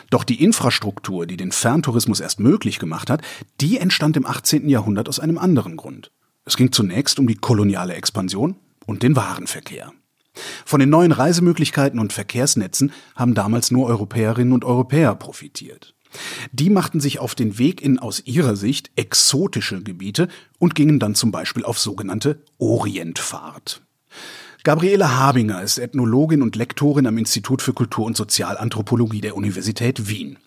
Doch 0.09 0.23
die 0.23 0.43
Infrastruktur, 0.43 1.25
die 1.25 1.38
den 1.38 1.51
Ferntourismus 1.51 2.19
erst 2.19 2.39
möglich 2.39 2.79
gemacht 2.79 3.09
hat, 3.09 3.21
die 3.59 3.77
entstand 3.77 4.17
im 4.17 4.25
18. 4.25 4.69
Jahrhundert 4.69 5.09
aus 5.09 5.19
einem 5.19 5.38
anderen 5.38 5.77
Grund. 5.77 6.11
Es 6.45 6.57
ging 6.57 6.71
zunächst 6.71 7.17
um 7.17 7.27
die 7.27 7.35
koloniale 7.35 7.93
Expansion 7.93 8.55
und 8.85 9.03
den 9.03 9.15
Warenverkehr. 9.15 9.93
Von 10.65 10.79
den 10.79 10.89
neuen 10.89 11.12
Reisemöglichkeiten 11.12 12.00
und 12.00 12.13
Verkehrsnetzen 12.13 12.91
haben 13.15 13.33
damals 13.33 13.71
nur 13.71 13.88
Europäerinnen 13.88 14.53
und 14.53 14.65
Europäer 14.65 15.15
profitiert. 15.15 15.95
Die 16.51 16.69
machten 16.69 17.00
sich 17.00 17.19
auf 17.19 17.36
den 17.36 17.57
Weg 17.57 17.81
in 17.81 18.00
aus 18.00 18.21
ihrer 18.25 18.55
Sicht 18.55 18.91
exotische 18.95 19.81
Gebiete 19.83 20.27
und 20.57 20.75
gingen 20.75 21.00
dann 21.00 21.15
zum 21.15 21.31
Beispiel 21.31 21.63
auf 21.65 21.79
sogenannte 21.79 22.41
Orientfahrt. 22.57 23.81
Gabriele 24.63 25.17
Habinger 25.17 25.62
ist 25.62 25.77
Ethnologin 25.77 26.41
und 26.41 26.57
Lektorin 26.57 27.07
am 27.07 27.17
Institut 27.17 27.62
für 27.62 27.71
Kultur- 27.71 28.05
und 28.05 28.17
Sozialanthropologie 28.17 29.21
der 29.21 29.38
Universität 29.38 30.09
Wien. 30.09 30.38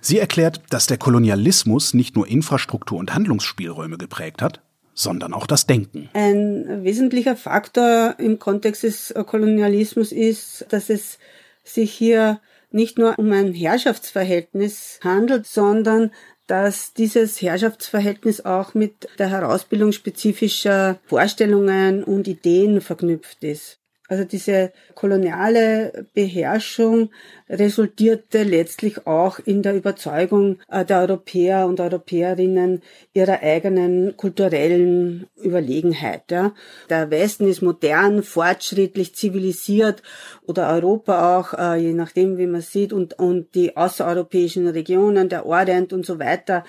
Sie 0.00 0.18
erklärt, 0.18 0.62
dass 0.70 0.86
der 0.86 0.98
Kolonialismus 0.98 1.92
nicht 1.92 2.14
nur 2.14 2.28
Infrastruktur 2.28 2.98
und 2.98 3.12
Handlungsspielräume 3.12 3.98
geprägt 3.98 4.40
hat, 4.40 4.62
sondern 4.96 5.34
auch 5.34 5.46
das 5.46 5.66
Denken. 5.66 6.08
Ein 6.14 6.82
wesentlicher 6.82 7.36
Faktor 7.36 8.16
im 8.18 8.38
Kontext 8.40 8.82
des 8.82 9.14
Kolonialismus 9.26 10.10
ist, 10.10 10.66
dass 10.70 10.90
es 10.90 11.18
sich 11.62 11.92
hier 11.92 12.40
nicht 12.70 12.98
nur 12.98 13.18
um 13.18 13.30
ein 13.32 13.52
Herrschaftsverhältnis 13.52 14.98
handelt, 15.04 15.46
sondern 15.46 16.10
dass 16.46 16.94
dieses 16.94 17.42
Herrschaftsverhältnis 17.42 18.44
auch 18.44 18.74
mit 18.74 19.08
der 19.18 19.30
Herausbildung 19.30 19.92
spezifischer 19.92 20.98
Vorstellungen 21.04 22.04
und 22.04 22.28
Ideen 22.28 22.80
verknüpft 22.80 23.42
ist. 23.44 23.78
Also 24.08 24.24
diese 24.24 24.72
koloniale 24.94 26.06
Beherrschung 26.14 27.10
resultierte 27.48 28.42
letztlich 28.42 29.06
auch 29.06 29.38
in 29.38 29.62
der 29.62 29.74
Überzeugung 29.74 30.58
äh, 30.68 30.84
der 30.84 31.00
Europäer 31.00 31.66
und 31.66 31.80
Europäerinnen 31.80 32.82
ihrer 33.12 33.42
eigenen 33.42 34.16
kulturellen 34.16 35.26
Überlegenheit. 35.42 36.30
Der 36.30 37.10
Westen 37.10 37.48
ist 37.48 37.62
modern, 37.62 38.22
fortschrittlich, 38.22 39.14
zivilisiert 39.14 40.02
oder 40.42 40.70
Europa 40.70 41.38
auch, 41.38 41.54
äh, 41.54 41.76
je 41.80 41.92
nachdem, 41.92 42.38
wie 42.38 42.46
man 42.46 42.60
sieht, 42.60 42.92
und, 42.92 43.18
und 43.18 43.54
die 43.54 43.76
außereuropäischen 43.76 44.66
Regionen, 44.68 45.28
der 45.28 45.46
Orient 45.46 45.92
und 45.92 46.06
so 46.06 46.18
weiter, 46.18 46.64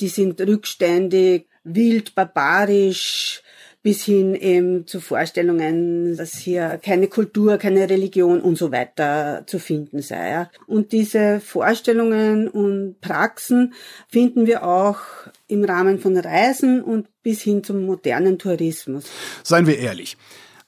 die 0.00 0.08
sind 0.08 0.40
rückständig, 0.40 1.46
wild, 1.64 2.14
barbarisch, 2.14 3.41
bis 3.82 4.04
hin 4.04 4.34
eben 4.34 4.86
zu 4.86 5.00
Vorstellungen, 5.00 6.16
dass 6.16 6.36
hier 6.36 6.78
keine 6.82 7.08
Kultur, 7.08 7.58
keine 7.58 7.90
Religion 7.90 8.40
und 8.40 8.56
so 8.56 8.70
weiter 8.70 9.42
zu 9.46 9.58
finden 9.58 10.02
sei. 10.02 10.48
Und 10.66 10.92
diese 10.92 11.40
Vorstellungen 11.40 12.48
und 12.48 13.00
Praxen 13.00 13.74
finden 14.08 14.46
wir 14.46 14.64
auch 14.64 14.98
im 15.48 15.64
Rahmen 15.64 15.98
von 15.98 16.16
Reisen 16.16 16.82
und 16.82 17.08
bis 17.22 17.42
hin 17.42 17.64
zum 17.64 17.84
modernen 17.84 18.38
Tourismus. 18.38 19.04
Seien 19.42 19.66
wir 19.66 19.78
ehrlich. 19.78 20.16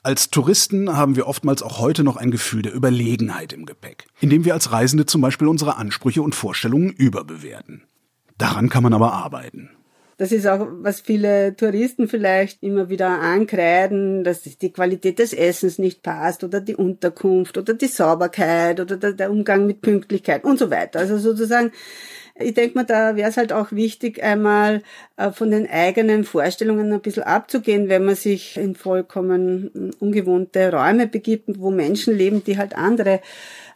Als 0.02 0.28
Touristen 0.28 0.94
haben 0.94 1.16
wir 1.16 1.26
oftmals 1.26 1.62
auch 1.62 1.78
heute 1.78 2.04
noch 2.04 2.16
ein 2.16 2.30
Gefühl 2.30 2.61
der 2.61 2.75
Überlegenheit 2.75 3.54
im 3.54 3.64
Gepäck, 3.64 4.06
indem 4.21 4.44
wir 4.44 4.52
als 4.52 4.71
Reisende 4.71 5.06
zum 5.06 5.23
Beispiel 5.23 5.49
unsere 5.49 5.76
Ansprüche 5.76 6.21
und 6.21 6.35
Vorstellungen 6.35 6.90
überbewerten. 6.90 7.85
Daran 8.37 8.68
kann 8.68 8.83
man 8.83 8.92
aber 8.92 9.14
arbeiten. 9.14 9.71
Das 10.16 10.30
ist 10.30 10.47
auch, 10.47 10.66
was 10.71 11.00
viele 11.00 11.56
Touristen 11.56 12.06
vielleicht 12.06 12.62
immer 12.62 12.88
wieder 12.88 13.09
ankreiden, 13.09 14.23
dass 14.23 14.42
die 14.42 14.73
Qualität 14.73 15.18
des 15.18 15.33
Essens 15.33 15.78
nicht 15.78 16.02
passt 16.02 16.44
oder 16.44 16.61
die 16.61 16.76
Unterkunft 16.76 17.59
oder 17.59 17.75
die 17.75 17.88
Sauberkeit 17.88 18.80
oder 18.80 19.12
der 19.12 19.30
Umgang 19.30 19.66
mit 19.66 19.80
Pünktlichkeit 19.80 20.44
und 20.44 20.59
so 20.59 20.71
weiter. 20.71 21.00
Also 21.00 21.18
sozusagen, 21.18 21.73
ich 22.36 22.54
denke 22.54 22.74
mal, 22.76 22.84
da 22.84 23.14
wäre 23.14 23.30
es 23.30 23.36
halt 23.36 23.52
auch 23.52 23.70
wichtig, 23.70 24.22
einmal 24.22 24.82
äh, 25.16 25.30
von 25.30 25.52
den 25.52 25.70
eigenen 25.70 26.24
Vorstellungen 26.24 26.92
ein 26.92 27.00
bisschen 27.00 27.22
abzugehen, 27.22 27.88
wenn 27.88 28.04
man 28.04 28.16
sich 28.16 28.56
in 28.56 28.74
vollkommen 28.74 29.92
ungewohnte 30.00 30.72
Räume 30.72 31.06
begibt, 31.06 31.60
wo 31.60 31.70
Menschen 31.70 32.16
leben, 32.16 32.42
die 32.42 32.58
halt 32.58 32.76
andere 32.76 33.20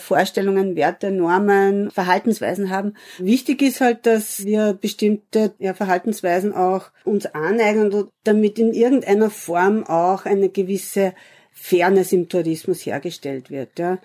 Vorstellungen, 0.00 0.74
Werte, 0.74 1.12
Normen, 1.12 1.92
Verhaltensweisen 1.92 2.70
haben. 2.70 2.94
Wichtig 3.18 3.62
ist 3.62 3.80
halt, 3.80 4.06
dass 4.06 4.44
wir 4.44 4.72
bestimmte 4.72 5.52
ja, 5.60 5.72
Verhaltensweisen 5.72 6.52
auch 6.52 6.90
uns 7.04 7.26
aneignen 7.26 8.08
damit 8.24 8.58
in 8.58 8.72
irgendeiner 8.72 9.30
Form 9.30 9.84
auch 9.84 10.24
eine 10.24 10.48
gewisse 10.48 11.14
Fairness 11.52 12.12
im 12.12 12.28
Tourismus 12.28 12.84
hergestellt 12.84 13.50
wird. 13.50 13.78
Ja 13.78 13.98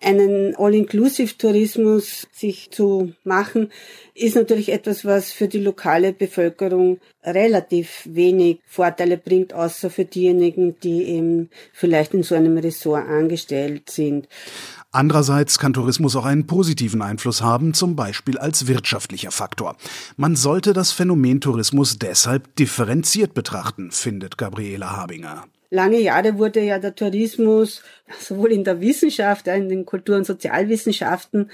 einen 0.00 0.56
All-Inclusive-Tourismus 0.56 2.26
sich 2.32 2.70
zu 2.70 3.12
machen, 3.24 3.70
ist 4.14 4.34
natürlich 4.34 4.72
etwas, 4.72 5.04
was 5.04 5.30
für 5.30 5.48
die 5.48 5.58
lokale 5.58 6.12
Bevölkerung 6.12 7.00
relativ 7.22 8.02
wenig 8.06 8.60
Vorteile 8.66 9.18
bringt, 9.18 9.52
außer 9.52 9.90
für 9.90 10.04
diejenigen, 10.04 10.78
die 10.80 11.04
eben 11.04 11.50
vielleicht 11.72 12.14
in 12.14 12.22
so 12.22 12.34
einem 12.34 12.56
Ressort 12.56 13.08
angestellt 13.08 13.90
sind. 13.90 14.28
Andererseits 14.92 15.58
kann 15.58 15.72
Tourismus 15.72 16.16
auch 16.16 16.24
einen 16.24 16.46
positiven 16.46 17.00
Einfluss 17.02 17.42
haben, 17.42 17.74
zum 17.74 17.94
Beispiel 17.94 18.38
als 18.38 18.66
wirtschaftlicher 18.66 19.30
Faktor. 19.30 19.76
Man 20.16 20.34
sollte 20.34 20.72
das 20.72 20.90
Phänomen 20.90 21.40
Tourismus 21.40 21.98
deshalb 21.98 22.56
differenziert 22.56 23.34
betrachten, 23.34 23.92
findet 23.92 24.36
Gabriela 24.36 24.96
Habinger. 24.96 25.44
Lange 25.72 26.00
Jahre 26.00 26.36
wurde 26.36 26.60
ja 26.60 26.80
der 26.80 26.96
Tourismus 26.96 27.82
sowohl 28.18 28.52
in 28.52 28.64
der 28.64 28.80
Wissenschaft, 28.80 29.46
in 29.46 29.68
den 29.68 29.86
Kultur- 29.86 30.16
und 30.16 30.26
Sozialwissenschaften, 30.26 31.48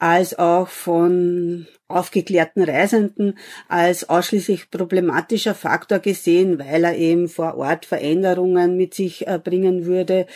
als 0.00 0.36
auch 0.36 0.66
von 0.66 1.68
aufgeklärten 1.86 2.62
Reisenden 2.62 3.38
als 3.68 4.08
ausschließlich 4.08 4.70
problematischer 4.70 5.54
Faktor 5.54 6.00
gesehen, 6.00 6.58
weil 6.58 6.84
er 6.84 6.96
eben 6.96 7.28
vor 7.28 7.56
Ort 7.56 7.86
Veränderungen 7.86 8.76
mit 8.76 8.94
sich 8.94 9.26
äh, 9.28 9.38
bringen 9.38 9.86
würde, 9.86 10.26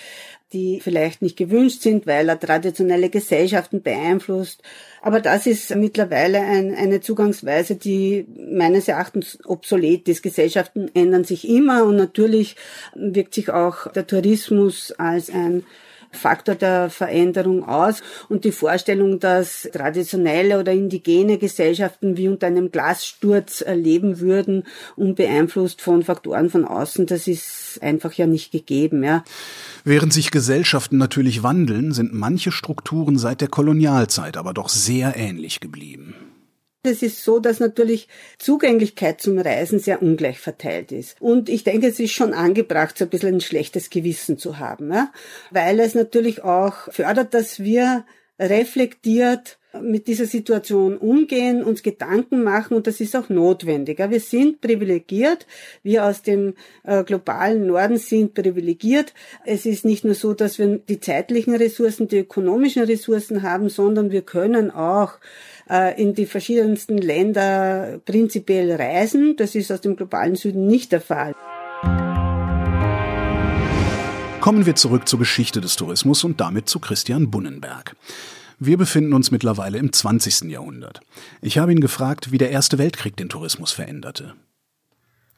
die 0.52 0.80
vielleicht 0.80 1.22
nicht 1.22 1.36
gewünscht 1.36 1.82
sind, 1.82 2.06
weil 2.06 2.28
er 2.28 2.38
traditionelle 2.38 3.10
Gesellschaften 3.10 3.82
beeinflusst. 3.82 4.62
Aber 5.02 5.20
das 5.20 5.46
ist 5.46 5.74
mittlerweile 5.74 6.40
ein, 6.40 6.74
eine 6.74 7.00
Zugangsweise, 7.00 7.74
die 7.74 8.26
meines 8.52 8.86
Erachtens 8.86 9.38
obsolet 9.44 10.08
ist. 10.08 10.22
Gesellschaften 10.22 10.90
ändern 10.94 11.24
sich 11.24 11.48
immer 11.48 11.84
und 11.84 11.96
natürlich 11.96 12.56
wirkt 12.94 13.34
sich 13.34 13.50
auch 13.50 13.90
der 13.92 14.06
Tourismus 14.06 14.92
als 14.92 15.30
ein 15.30 15.64
Faktor 16.10 16.54
der 16.54 16.90
Veränderung 16.90 17.64
aus 17.64 18.02
und 18.28 18.44
die 18.44 18.52
Vorstellung, 18.52 19.20
dass 19.20 19.68
traditionelle 19.72 20.58
oder 20.58 20.72
indigene 20.72 21.38
Gesellschaften 21.38 22.16
wie 22.16 22.28
unter 22.28 22.46
einem 22.46 22.70
Glassturz 22.70 23.64
leben 23.74 24.20
würden, 24.20 24.64
unbeeinflusst 24.96 25.80
von 25.80 26.02
Faktoren 26.02 26.50
von 26.50 26.64
außen, 26.64 27.06
das 27.06 27.28
ist 27.28 27.78
einfach 27.82 28.12
ja 28.14 28.26
nicht 28.26 28.52
gegeben, 28.52 29.04
ja. 29.04 29.24
Während 29.84 30.12
sich 30.12 30.30
Gesellschaften 30.30 30.98
natürlich 30.98 31.42
wandeln, 31.42 31.92
sind 31.92 32.12
manche 32.12 32.50
Strukturen 32.52 33.18
seit 33.18 33.40
der 33.40 33.48
Kolonialzeit 33.48 34.36
aber 34.36 34.52
doch 34.52 34.68
sehr 34.68 35.16
ähnlich 35.16 35.60
geblieben. 35.60 36.25
Es 36.86 37.02
ist 37.02 37.22
so, 37.22 37.38
dass 37.38 37.60
natürlich 37.60 38.08
Zugänglichkeit 38.38 39.20
zum 39.20 39.38
Reisen 39.38 39.78
sehr 39.78 40.02
ungleich 40.02 40.38
verteilt 40.38 40.92
ist. 40.92 41.16
Und 41.20 41.48
ich 41.48 41.64
denke, 41.64 41.88
es 41.88 42.00
ist 42.00 42.12
schon 42.12 42.34
angebracht, 42.34 42.96
so 42.98 43.04
ein 43.04 43.10
bisschen 43.10 43.36
ein 43.36 43.40
schlechtes 43.40 43.90
Gewissen 43.90 44.38
zu 44.38 44.58
haben, 44.58 44.92
ja? 44.92 45.12
weil 45.50 45.80
es 45.80 45.94
natürlich 45.94 46.42
auch 46.44 46.92
fördert, 46.92 47.34
dass 47.34 47.60
wir 47.60 48.04
reflektiert 48.38 49.58
mit 49.82 50.06
dieser 50.06 50.26
Situation 50.26 50.96
umgehen, 50.96 51.62
uns 51.62 51.82
Gedanken 51.82 52.42
machen 52.42 52.76
und 52.76 52.86
das 52.86 53.00
ist 53.00 53.16
auch 53.16 53.28
notwendig. 53.28 53.98
Wir 53.98 54.20
sind 54.20 54.60
privilegiert, 54.60 55.46
wir 55.82 56.04
aus 56.04 56.22
dem 56.22 56.54
äh, 56.84 57.04
globalen 57.04 57.66
Norden 57.66 57.96
sind 57.98 58.34
privilegiert. 58.34 59.12
Es 59.44 59.66
ist 59.66 59.84
nicht 59.84 60.04
nur 60.04 60.14
so, 60.14 60.32
dass 60.32 60.58
wir 60.58 60.78
die 60.78 61.00
zeitlichen 61.00 61.54
Ressourcen, 61.54 62.08
die 62.08 62.18
ökonomischen 62.18 62.84
Ressourcen 62.84 63.42
haben, 63.42 63.68
sondern 63.68 64.10
wir 64.10 64.22
können 64.22 64.70
auch 64.70 65.14
in 65.96 66.14
die 66.14 66.26
verschiedensten 66.26 66.98
Länder 66.98 67.98
prinzipiell 68.04 68.72
reisen. 68.72 69.34
Das 69.36 69.54
ist 69.54 69.72
aus 69.72 69.80
dem 69.80 69.96
globalen 69.96 70.36
Süden 70.36 70.66
nicht 70.66 70.92
der 70.92 71.00
Fall. 71.00 71.34
Kommen 74.40 74.64
wir 74.64 74.76
zurück 74.76 75.08
zur 75.08 75.18
Geschichte 75.18 75.60
des 75.60 75.74
Tourismus 75.74 76.22
und 76.22 76.40
damit 76.40 76.68
zu 76.68 76.78
Christian 76.78 77.32
Bunnenberg. 77.32 77.96
Wir 78.60 78.78
befinden 78.78 79.12
uns 79.12 79.32
mittlerweile 79.32 79.78
im 79.78 79.92
20. 79.92 80.42
Jahrhundert. 80.50 81.00
Ich 81.42 81.58
habe 81.58 81.72
ihn 81.72 81.80
gefragt, 81.80 82.30
wie 82.30 82.38
der 82.38 82.50
Erste 82.50 82.78
Weltkrieg 82.78 83.16
den 83.16 83.28
Tourismus 83.28 83.72
veränderte. 83.72 84.34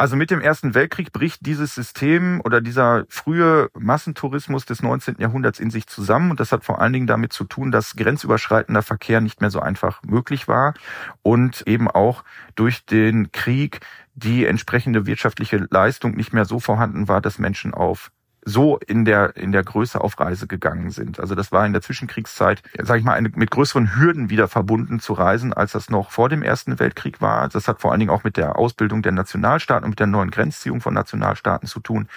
Also 0.00 0.14
mit 0.14 0.30
dem 0.30 0.40
Ersten 0.40 0.74
Weltkrieg 0.74 1.12
bricht 1.12 1.44
dieses 1.44 1.74
System 1.74 2.40
oder 2.44 2.60
dieser 2.60 3.04
frühe 3.08 3.68
Massentourismus 3.76 4.64
des 4.64 4.80
19. 4.80 5.16
Jahrhunderts 5.18 5.58
in 5.58 5.70
sich 5.70 5.88
zusammen. 5.88 6.30
Und 6.30 6.38
das 6.38 6.52
hat 6.52 6.64
vor 6.64 6.80
allen 6.80 6.92
Dingen 6.92 7.08
damit 7.08 7.32
zu 7.32 7.42
tun, 7.42 7.72
dass 7.72 7.96
grenzüberschreitender 7.96 8.82
Verkehr 8.82 9.20
nicht 9.20 9.40
mehr 9.40 9.50
so 9.50 9.58
einfach 9.58 10.00
möglich 10.04 10.46
war 10.46 10.74
und 11.22 11.66
eben 11.66 11.90
auch 11.90 12.22
durch 12.54 12.86
den 12.86 13.32
Krieg 13.32 13.80
die 14.14 14.46
entsprechende 14.46 15.04
wirtschaftliche 15.04 15.66
Leistung 15.68 16.12
nicht 16.12 16.32
mehr 16.32 16.44
so 16.44 16.60
vorhanden 16.60 17.08
war, 17.08 17.20
dass 17.20 17.40
Menschen 17.40 17.74
auf 17.74 18.12
so 18.48 18.78
in 18.78 19.04
der 19.04 19.36
in 19.36 19.52
der 19.52 19.62
Größe 19.62 20.00
auf 20.00 20.18
Reise 20.18 20.46
gegangen 20.46 20.90
sind. 20.90 21.20
Also 21.20 21.34
das 21.34 21.52
war 21.52 21.66
in 21.66 21.72
der 21.72 21.82
Zwischenkriegszeit, 21.82 22.62
sage 22.80 23.00
ich 23.00 23.04
mal, 23.04 23.12
eine, 23.12 23.28
mit 23.34 23.50
größeren 23.50 23.96
Hürden 23.96 24.30
wieder 24.30 24.48
verbunden 24.48 25.00
zu 25.00 25.12
reisen, 25.12 25.52
als 25.52 25.72
das 25.72 25.90
noch 25.90 26.10
vor 26.10 26.28
dem 26.28 26.42
Ersten 26.42 26.78
Weltkrieg 26.78 27.20
war. 27.20 27.48
Das 27.48 27.68
hat 27.68 27.80
vor 27.80 27.90
allen 27.90 28.00
Dingen 28.00 28.10
auch 28.10 28.24
mit 28.24 28.36
der 28.36 28.56
Ausbildung 28.56 29.02
der 29.02 29.12
Nationalstaaten 29.12 29.84
und 29.84 29.90
mit 29.90 30.00
der 30.00 30.06
neuen 30.06 30.30
Grenzziehung 30.30 30.80
von 30.80 30.94
Nationalstaaten 30.94 31.68
zu 31.68 31.80
tun. 31.80 32.08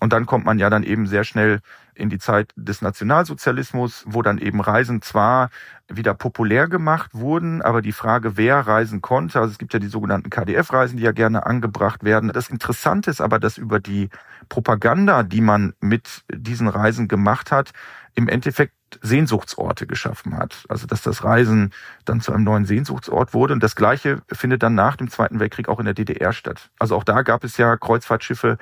Und 0.00 0.12
dann 0.12 0.26
kommt 0.26 0.46
man 0.46 0.58
ja 0.58 0.70
dann 0.70 0.84
eben 0.84 1.06
sehr 1.06 1.24
schnell 1.24 1.60
in 1.98 2.08
die 2.08 2.18
Zeit 2.18 2.52
des 2.56 2.80
Nationalsozialismus, 2.80 4.04
wo 4.06 4.22
dann 4.22 4.38
eben 4.38 4.60
Reisen 4.60 5.02
zwar 5.02 5.50
wieder 5.88 6.14
populär 6.14 6.68
gemacht 6.68 7.10
wurden, 7.14 7.62
aber 7.62 7.82
die 7.82 7.92
Frage, 7.92 8.36
wer 8.36 8.60
reisen 8.60 9.00
konnte, 9.00 9.40
also 9.40 9.52
es 9.52 9.58
gibt 9.58 9.72
ja 9.72 9.80
die 9.80 9.88
sogenannten 9.88 10.30
KDF-Reisen, 10.30 10.98
die 10.98 11.02
ja 11.02 11.12
gerne 11.12 11.46
angebracht 11.46 12.04
werden. 12.04 12.30
Das 12.32 12.48
Interessante 12.50 13.10
ist 13.10 13.20
aber, 13.20 13.38
dass 13.38 13.58
über 13.58 13.80
die 13.80 14.10
Propaganda, 14.48 15.22
die 15.22 15.40
man 15.40 15.74
mit 15.80 16.24
diesen 16.30 16.68
Reisen 16.68 17.08
gemacht 17.08 17.50
hat, 17.50 17.72
im 18.14 18.28
Endeffekt 18.28 18.74
Sehnsuchtsorte 19.02 19.86
geschaffen 19.86 20.36
hat. 20.36 20.64
Also 20.68 20.86
dass 20.86 21.02
das 21.02 21.24
Reisen 21.24 21.72
dann 22.04 22.20
zu 22.20 22.32
einem 22.32 22.44
neuen 22.44 22.64
Sehnsuchtsort 22.64 23.34
wurde. 23.34 23.54
Und 23.54 23.62
das 23.62 23.76
Gleiche 23.76 24.22
findet 24.32 24.62
dann 24.62 24.74
nach 24.74 24.96
dem 24.96 25.10
Zweiten 25.10 25.40
Weltkrieg 25.40 25.68
auch 25.68 25.78
in 25.78 25.84
der 25.84 25.94
DDR 25.94 26.32
statt. 26.32 26.70
Also 26.78 26.96
auch 26.96 27.04
da 27.04 27.22
gab 27.22 27.44
es 27.44 27.56
ja 27.56 27.76
Kreuzfahrtschiffe, 27.76 28.58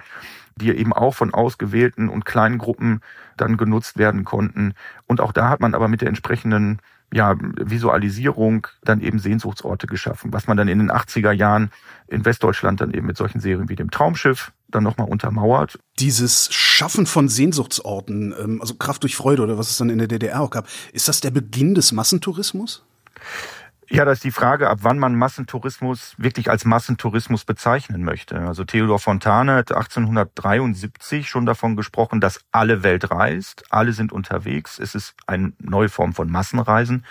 die 0.61 0.71
eben 0.71 0.93
auch 0.93 1.15
von 1.15 1.35
ausgewählten 1.35 2.09
und 2.09 2.25
kleinen 2.25 2.59
Gruppen 2.59 3.01
dann 3.37 3.57
genutzt 3.57 3.99
werden 3.99 4.25
konnten. 4.25 4.75
Und 5.07 5.21
auch 5.21 5.33
da 5.33 5.49
hat 5.49 5.61
man 5.61 5.75
aber 5.75 5.89
mit 5.89 6.01
der 6.01 6.09
entsprechenden 6.09 6.81
ja, 7.13 7.37
Visualisierung 7.39 8.67
dann 8.83 9.01
eben 9.01 9.19
Sehnsuchtsorte 9.19 9.87
geschaffen, 9.87 10.33
was 10.33 10.49
man 10.49 10.57
dann 10.57 10.69
in 10.69 10.79
den 10.79 10.91
80er 10.91 11.31
Jahren 11.33 11.71
in 12.09 12.25
Westdeutschland 12.25 12.81
dann 12.81 12.93
eben 12.93 13.07
mit 13.07 13.17
solchen 13.17 13.41
Serien 13.41 13.69
wie 13.69 13.77
dem 13.77 13.91
Traumschiff 13.91 14.53
dann 14.69 14.83
nochmal 14.83 15.09
untermauert. 15.09 15.79
Dieses 16.01 16.53
Schaffen 16.53 17.07
von 17.07 17.29
Sehnsuchtsorten, 17.29 18.35
ähm, 18.39 18.61
also 18.61 18.75
Kraft 18.75 19.05
durch 19.05 19.15
Freude 19.15 19.43
oder 19.43 19.59
was 19.59 19.71
es 19.71 19.79
dann 19.79 19.91
in 19.91 19.99
der 19.99 20.09
DDR 20.09 20.41
auch 20.41 20.51
gab, 20.51 20.67
ist 20.93 21.09
das 21.09 21.21
der 21.21 21.31
Beginn 21.31 21.75
des 21.75 21.93
Massentourismus? 21.93 22.85
Ja, 23.89 24.05
das 24.05 24.19
ist 24.19 24.25
die 24.25 24.33
Frage, 24.33 24.69
ab 24.69 24.79
wann 24.83 24.99
man 24.99 25.15
Massentourismus 25.15 26.15
wirklich 26.19 26.51
als 26.51 26.65
Massentourismus 26.65 27.45
bezeichnen 27.45 28.03
möchte. 28.03 28.37
Also 28.41 28.65
Theodor 28.65 28.99
Fontane 28.99 29.55
hat 29.55 29.71
1873 29.71 31.29
schon 31.29 31.47
davon 31.47 31.77
gesprochen, 31.77 32.21
dass 32.21 32.41
alle 32.51 32.83
Welt 32.83 33.13
reist, 33.13 33.63
alle 33.71 33.93
sind 33.93 34.11
unterwegs. 34.11 34.81
Es 34.81 34.97
ist 34.97 35.15
eine 35.29 35.53
neue 35.61 35.89
Form 35.89 36.15
von 36.15 36.29
Massenreisen. 36.29 37.05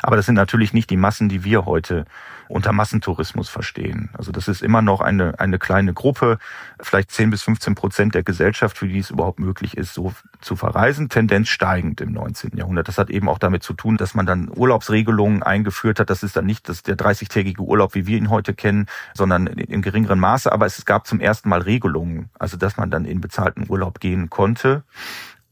Aber 0.00 0.16
das 0.16 0.24
sind 0.24 0.36
natürlich 0.36 0.72
nicht 0.72 0.88
die 0.88 0.96
Massen, 0.96 1.28
die 1.28 1.44
wir 1.44 1.66
heute 1.66 2.06
unter 2.52 2.72
Massentourismus 2.72 3.48
verstehen. 3.48 4.10
Also 4.12 4.30
das 4.30 4.46
ist 4.46 4.62
immer 4.62 4.82
noch 4.82 5.00
eine, 5.00 5.38
eine 5.40 5.58
kleine 5.58 5.94
Gruppe, 5.94 6.38
vielleicht 6.80 7.10
10 7.10 7.30
bis 7.30 7.42
15 7.42 7.74
Prozent 7.74 8.14
der 8.14 8.22
Gesellschaft, 8.22 8.76
für 8.76 8.86
die 8.86 8.98
es 8.98 9.10
überhaupt 9.10 9.40
möglich 9.40 9.76
ist, 9.76 9.94
so 9.94 10.12
zu 10.40 10.54
verreisen, 10.54 11.08
Tendenz 11.08 11.48
steigend 11.48 12.00
im 12.00 12.12
19. 12.12 12.56
Jahrhundert. 12.56 12.88
Das 12.88 12.98
hat 12.98 13.10
eben 13.10 13.28
auch 13.28 13.38
damit 13.38 13.62
zu 13.62 13.72
tun, 13.72 13.96
dass 13.96 14.14
man 14.14 14.26
dann 14.26 14.50
Urlaubsregelungen 14.54 15.42
eingeführt 15.42 15.98
hat. 15.98 16.10
Das 16.10 16.22
ist 16.22 16.36
dann 16.36 16.44
nicht 16.44 16.68
das, 16.68 16.82
der 16.82 16.96
30-tägige 16.96 17.60
Urlaub, 17.60 17.94
wie 17.94 18.06
wir 18.06 18.18
ihn 18.18 18.28
heute 18.28 18.52
kennen, 18.52 18.86
sondern 19.14 19.46
in, 19.46 19.58
in 19.58 19.82
geringeren 19.82 20.20
Maße. 20.20 20.52
Aber 20.52 20.66
es 20.66 20.84
gab 20.84 21.06
zum 21.06 21.20
ersten 21.20 21.48
Mal 21.48 21.62
Regelungen, 21.62 22.28
also 22.38 22.56
dass 22.56 22.76
man 22.76 22.90
dann 22.90 23.06
in 23.06 23.20
bezahlten 23.20 23.64
Urlaub 23.68 23.98
gehen 23.98 24.28
konnte. 24.28 24.82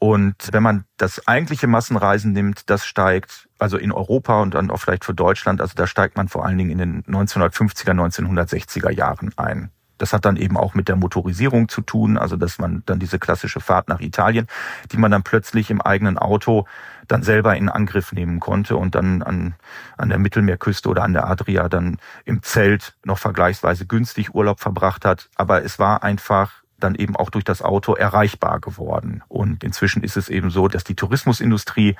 Und 0.00 0.48
wenn 0.52 0.62
man 0.62 0.84
das 0.96 1.28
eigentliche 1.28 1.66
Massenreisen 1.66 2.32
nimmt, 2.32 2.70
das 2.70 2.86
steigt 2.86 3.50
also 3.58 3.76
in 3.76 3.92
Europa 3.92 4.40
und 4.40 4.54
dann 4.54 4.70
auch 4.70 4.78
vielleicht 4.78 5.04
für 5.04 5.12
Deutschland, 5.12 5.60
also 5.60 5.74
da 5.76 5.86
steigt 5.86 6.16
man 6.16 6.28
vor 6.28 6.46
allen 6.46 6.56
Dingen 6.56 6.70
in 6.70 6.78
den 6.78 7.02
1950er, 7.04 7.92
1960er 7.92 8.90
Jahren 8.90 9.30
ein. 9.36 9.70
Das 9.98 10.14
hat 10.14 10.24
dann 10.24 10.38
eben 10.38 10.56
auch 10.56 10.72
mit 10.72 10.88
der 10.88 10.96
Motorisierung 10.96 11.68
zu 11.68 11.82
tun, 11.82 12.16
also 12.16 12.36
dass 12.36 12.58
man 12.58 12.82
dann 12.86 12.98
diese 12.98 13.18
klassische 13.18 13.60
Fahrt 13.60 13.88
nach 13.90 14.00
Italien, 14.00 14.46
die 14.90 14.96
man 14.96 15.10
dann 15.10 15.22
plötzlich 15.22 15.70
im 15.70 15.82
eigenen 15.82 16.16
Auto 16.16 16.64
dann 17.06 17.22
selber 17.22 17.54
in 17.54 17.68
Angriff 17.68 18.12
nehmen 18.12 18.40
konnte 18.40 18.78
und 18.78 18.94
dann 18.94 19.22
an, 19.22 19.54
an 19.98 20.08
der 20.08 20.18
Mittelmeerküste 20.18 20.88
oder 20.88 21.02
an 21.02 21.12
der 21.12 21.28
Adria 21.28 21.68
dann 21.68 21.98
im 22.24 22.42
Zelt 22.42 22.96
noch 23.04 23.18
vergleichsweise 23.18 23.84
günstig 23.84 24.34
Urlaub 24.34 24.60
verbracht 24.60 25.04
hat. 25.04 25.28
Aber 25.36 25.62
es 25.62 25.78
war 25.78 26.02
einfach 26.02 26.62
dann 26.80 26.94
eben 26.94 27.16
auch 27.16 27.30
durch 27.30 27.44
das 27.44 27.62
Auto 27.62 27.94
erreichbar 27.94 28.60
geworden. 28.60 29.22
Und 29.28 29.64
inzwischen 29.64 30.02
ist 30.02 30.16
es 30.16 30.28
eben 30.28 30.50
so, 30.50 30.68
dass 30.68 30.84
die 30.84 30.94
Tourismusindustrie 30.94 31.96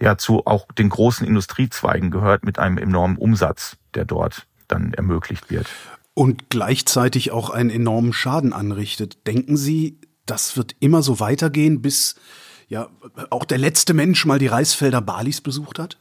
ja 0.00 0.18
zu 0.18 0.46
auch 0.46 0.66
den 0.72 0.88
großen 0.88 1.26
Industriezweigen 1.26 2.10
gehört 2.10 2.44
mit 2.44 2.58
einem 2.58 2.78
enormen 2.78 3.16
Umsatz, 3.16 3.76
der 3.94 4.04
dort 4.04 4.46
dann 4.68 4.92
ermöglicht 4.94 5.50
wird. 5.50 5.66
Und 6.14 6.50
gleichzeitig 6.50 7.30
auch 7.30 7.50
einen 7.50 7.70
enormen 7.70 8.12
Schaden 8.12 8.52
anrichtet. 8.52 9.26
Denken 9.26 9.56
Sie, 9.56 9.98
das 10.26 10.56
wird 10.56 10.76
immer 10.80 11.02
so 11.02 11.20
weitergehen, 11.20 11.82
bis 11.82 12.16
ja 12.68 12.88
auch 13.30 13.44
der 13.44 13.58
letzte 13.58 13.94
Mensch 13.94 14.24
mal 14.24 14.38
die 14.38 14.46
Reisfelder 14.46 15.00
Balis 15.00 15.40
besucht 15.40 15.78
hat? 15.78 15.98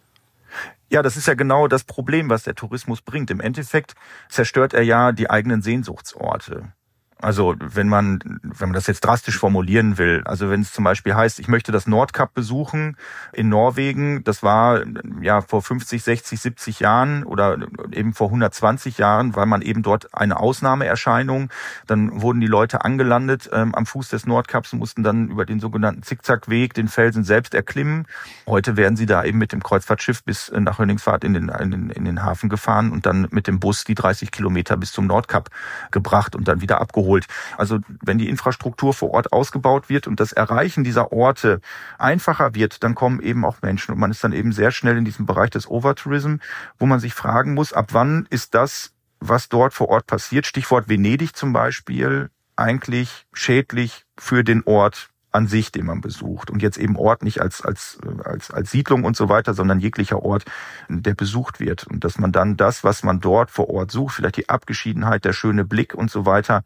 Ja, 0.89 1.01
das 1.01 1.15
ist 1.15 1.27
ja 1.27 1.35
genau 1.35 1.67
das 1.67 1.85
Problem, 1.85 2.29
was 2.29 2.43
der 2.43 2.55
Tourismus 2.55 3.01
bringt. 3.01 3.31
Im 3.31 3.39
Endeffekt 3.39 3.93
zerstört 4.29 4.73
er 4.73 4.83
ja 4.83 5.13
die 5.13 5.29
eigenen 5.29 5.61
Sehnsuchtsorte. 5.61 6.73
Also 7.21 7.55
wenn 7.59 7.87
man, 7.87 8.19
wenn 8.41 8.69
man 8.69 8.73
das 8.73 8.87
jetzt 8.87 9.01
drastisch 9.01 9.37
formulieren 9.37 9.97
will, 9.97 10.21
also 10.25 10.49
wenn 10.49 10.61
es 10.61 10.73
zum 10.73 10.83
Beispiel 10.83 11.15
heißt, 11.15 11.39
ich 11.39 11.47
möchte 11.47 11.71
das 11.71 11.87
Nordkap 11.87 12.33
besuchen 12.33 12.97
in 13.31 13.49
Norwegen, 13.49 14.23
das 14.23 14.41
war 14.43 14.81
ja 15.21 15.41
vor 15.41 15.61
50, 15.61 16.01
60, 16.01 16.39
70 16.39 16.79
Jahren 16.79 17.23
oder 17.23 17.57
eben 17.91 18.13
vor 18.13 18.27
120 18.27 18.97
Jahren, 18.97 19.35
weil 19.35 19.45
man 19.45 19.61
eben 19.61 19.83
dort 19.83 20.13
eine 20.15 20.39
Ausnahmeerscheinung, 20.39 21.49
dann 21.87 22.21
wurden 22.21 22.41
die 22.41 22.47
Leute 22.47 22.83
angelandet 22.83 23.49
ähm, 23.53 23.75
am 23.75 23.85
Fuß 23.85 24.09
des 24.09 24.25
Nordkaps 24.25 24.73
und 24.73 24.79
mussten 24.79 25.03
dann 25.03 25.29
über 25.29 25.45
den 25.45 25.59
sogenannten 25.59 26.03
Zickzackweg 26.03 26.73
den 26.73 26.87
Felsen 26.87 27.23
selbst 27.23 27.53
erklimmen. 27.53 28.07
Heute 28.47 28.77
werden 28.77 28.95
sie 28.95 29.05
da 29.05 29.23
eben 29.23 29.37
mit 29.37 29.53
dem 29.53 29.61
Kreuzfahrtschiff 29.61 30.23
bis 30.23 30.51
nach 30.55 30.79
Hönningsfahrt 30.79 31.23
in 31.23 31.33
den, 31.33 31.49
in 31.49 31.71
den, 31.71 31.89
in 31.91 32.05
den 32.05 32.23
Hafen 32.23 32.49
gefahren 32.49 32.91
und 32.91 33.05
dann 33.05 33.27
mit 33.29 33.47
dem 33.47 33.59
Bus 33.59 33.83
die 33.83 33.95
30 33.95 34.31
Kilometer 34.31 34.75
bis 34.75 34.91
zum 34.91 35.05
Nordkap 35.05 35.49
gebracht 35.91 36.35
und 36.35 36.47
dann 36.47 36.61
wieder 36.61 36.81
abgeholt 36.81 37.10
geholt. 37.11 37.25
Also 37.57 37.79
wenn 38.01 38.17
die 38.17 38.29
Infrastruktur 38.29 38.93
vor 38.93 39.11
Ort 39.11 39.33
ausgebaut 39.33 39.89
wird 39.89 40.07
und 40.07 40.19
das 40.19 40.31
Erreichen 40.31 40.83
dieser 40.83 41.11
Orte 41.11 41.61
einfacher 41.97 42.55
wird, 42.55 42.83
dann 42.83 42.95
kommen 42.95 43.21
eben 43.21 43.45
auch 43.45 43.61
Menschen 43.61 43.91
und 43.91 43.99
man 43.99 44.11
ist 44.11 44.23
dann 44.23 44.33
eben 44.33 44.51
sehr 44.53 44.71
schnell 44.71 44.97
in 44.97 45.05
diesem 45.05 45.25
Bereich 45.25 45.49
des 45.49 45.69
Overtourism, 45.69 46.35
wo 46.79 46.85
man 46.85 46.99
sich 46.99 47.13
fragen 47.13 47.53
muss, 47.53 47.73
ab 47.73 47.89
wann 47.91 48.27
ist 48.29 48.53
das, 48.55 48.93
was 49.19 49.49
dort 49.49 49.73
vor 49.73 49.89
Ort 49.89 50.07
passiert, 50.07 50.47
Stichwort 50.47 50.89
Venedig 50.89 51.35
zum 51.35 51.53
Beispiel, 51.53 52.29
eigentlich 52.55 53.25
schädlich 53.33 54.05
für 54.17 54.43
den 54.43 54.63
Ort 54.65 55.10
an 55.31 55.47
sich, 55.47 55.71
den 55.71 55.85
man 55.85 56.01
besucht. 56.01 56.49
Und 56.49 56.61
jetzt 56.61 56.77
eben 56.77 56.95
Ort 56.95 57.23
nicht 57.23 57.41
als, 57.41 57.61
als, 57.61 57.97
als, 58.23 58.51
als 58.51 58.71
Siedlung 58.71 59.03
und 59.03 59.15
so 59.15 59.29
weiter, 59.29 59.53
sondern 59.53 59.79
jeglicher 59.79 60.23
Ort, 60.23 60.45
der 60.89 61.13
besucht 61.13 61.59
wird. 61.59 61.87
Und 61.87 62.03
dass 62.03 62.17
man 62.17 62.31
dann 62.31 62.57
das, 62.57 62.83
was 62.83 63.03
man 63.03 63.19
dort 63.19 63.51
vor 63.51 63.69
Ort 63.69 63.91
sucht, 63.91 64.15
vielleicht 64.15 64.37
die 64.37 64.49
Abgeschiedenheit, 64.49 65.25
der 65.25 65.33
schöne 65.33 65.65
Blick 65.65 65.93
und 65.93 66.11
so 66.11 66.25
weiter, 66.25 66.63